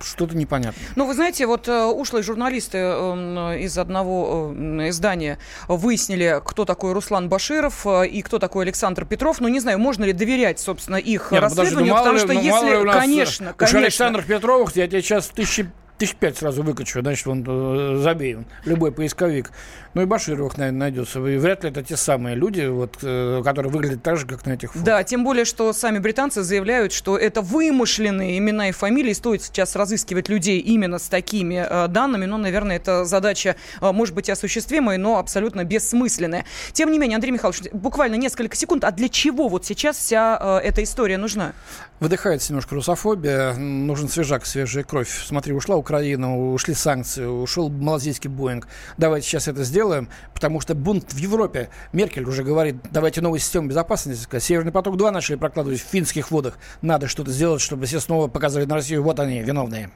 Что-то 0.00 0.36
непонятно. 0.36 0.80
Ну, 0.96 1.06
вы 1.06 1.14
знаете, 1.14 1.46
вот 1.46 1.68
э, 1.68 1.84
ушлые 1.86 2.22
журналисты 2.22 2.78
э, 2.78 3.58
из 3.60 3.76
одного 3.78 4.52
э, 4.56 4.88
издания 4.90 5.38
выяснили, 5.66 6.40
кто 6.44 6.64
такой 6.64 6.92
Руслан 6.92 7.28
Баширов 7.28 7.86
э, 7.86 8.06
и 8.06 8.22
кто 8.22 8.38
такой 8.38 8.64
Александр 8.64 9.04
Петров. 9.04 9.40
Ну, 9.40 9.48
не 9.48 9.60
знаю, 9.60 9.78
можно 9.78 10.04
ли 10.04 10.12
доверять, 10.12 10.60
собственно, 10.60 10.96
их 10.96 11.30
ну, 11.30 11.36
подожди, 11.38 11.56
расследованию, 11.60 11.94
ну, 11.94 11.94
мало 11.94 12.04
потому 12.04 12.14
ли- 12.14 12.20
что 12.20 12.32
ну, 12.34 12.40
ли 12.40 12.46
если, 12.46 12.76
у 12.76 12.84
нас, 12.84 12.96
э, 12.96 12.98
конечно, 13.00 13.52
конечно. 13.54 13.78
Александр 13.80 14.22
Петровых, 14.22 14.76
я 14.76 14.86
тебе 14.86 15.02
сейчас 15.02 15.26
тысячи, 15.28 15.68
тысяч 15.98 16.14
пять 16.14 16.38
сразу 16.38 16.62
выкачу, 16.62 17.00
значит, 17.00 17.26
он 17.26 17.44
э, 17.46 17.98
забей, 17.98 18.38
любой 18.64 18.92
поисковик. 18.92 19.50
Ну 19.94 20.02
и 20.02 20.04
Башировых, 20.04 20.56
наверное, 20.56 20.78
найдется. 20.78 21.18
И 21.26 21.36
вряд 21.38 21.64
ли 21.64 21.70
это 21.70 21.82
те 21.82 21.96
самые 21.96 22.36
люди, 22.36 22.66
вот, 22.66 22.98
э, 23.02 23.42
которые 23.44 23.72
выглядят 23.72 24.02
так 24.02 24.16
же, 24.16 24.26
как 24.26 24.46
на 24.46 24.52
этих 24.52 24.72
фото. 24.72 24.84
Да, 24.84 25.02
тем 25.02 25.24
более, 25.24 25.44
что 25.44 25.72
сами 25.72 25.98
британцы 25.98 26.42
заявляют, 26.42 26.92
что 26.92 27.18
это 27.18 27.42
вымышленные 27.42 28.38
имена 28.38 28.68
и 28.68 28.72
фамилии. 28.72 29.12
Стоит 29.12 29.42
сейчас 29.42 29.74
разыскивать 29.74 30.28
людей 30.28 30.60
именно 30.60 30.98
с 30.98 31.08
такими 31.08 31.66
э, 31.68 31.88
данными. 31.88 32.26
Но, 32.26 32.36
наверное, 32.36 32.76
эта 32.76 33.04
задача 33.04 33.56
э, 33.80 33.92
может 33.92 34.14
быть 34.14 34.30
осуществимой, 34.30 34.98
но 34.98 35.18
абсолютно 35.18 35.64
бессмысленная. 35.64 36.44
Тем 36.72 36.92
не 36.92 36.98
менее, 36.98 37.16
Андрей 37.16 37.32
Михайлович, 37.32 37.62
буквально 37.72 38.14
несколько 38.14 38.54
секунд. 38.54 38.84
А 38.84 38.92
для 38.92 39.08
чего 39.08 39.48
вот 39.48 39.66
сейчас 39.66 39.96
вся 39.96 40.60
э, 40.62 40.68
эта 40.68 40.84
история 40.84 41.18
нужна? 41.18 41.54
Выдыхается 41.98 42.52
немножко 42.52 42.76
русофобия, 42.76 43.54
нужен 43.54 44.08
свежак, 44.08 44.46
свежая 44.46 44.84
кровь. 44.84 45.10
Смотри, 45.26 45.52
ушла 45.52 45.74
Украина, 45.88 46.52
ушли 46.52 46.74
санкции, 46.74 47.24
ушел 47.24 47.70
малазийский 47.70 48.28
Боинг. 48.28 48.68
Давайте 48.98 49.26
сейчас 49.26 49.48
это 49.48 49.64
сделаем, 49.64 50.10
потому 50.34 50.60
что 50.60 50.74
бунт 50.74 51.14
в 51.14 51.16
Европе. 51.16 51.70
Меркель 51.94 52.24
уже 52.24 52.44
говорит, 52.44 52.76
давайте 52.90 53.22
новую 53.22 53.40
систему 53.40 53.68
безопасности. 53.68 54.38
Северный 54.38 54.70
поток-2 54.70 55.10
начали 55.10 55.36
прокладывать 55.36 55.80
в 55.80 55.84
финских 55.84 56.30
водах. 56.30 56.58
Надо 56.82 57.08
что-то 57.08 57.30
сделать, 57.30 57.62
чтобы 57.62 57.86
все 57.86 58.00
снова 58.00 58.28
показали 58.28 58.66
на 58.66 58.74
Россию. 58.74 59.02
Вот 59.02 59.18
они, 59.18 59.40
виновные. 59.40 59.90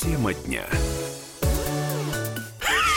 Тема 0.00 0.32
дня. 0.32 0.62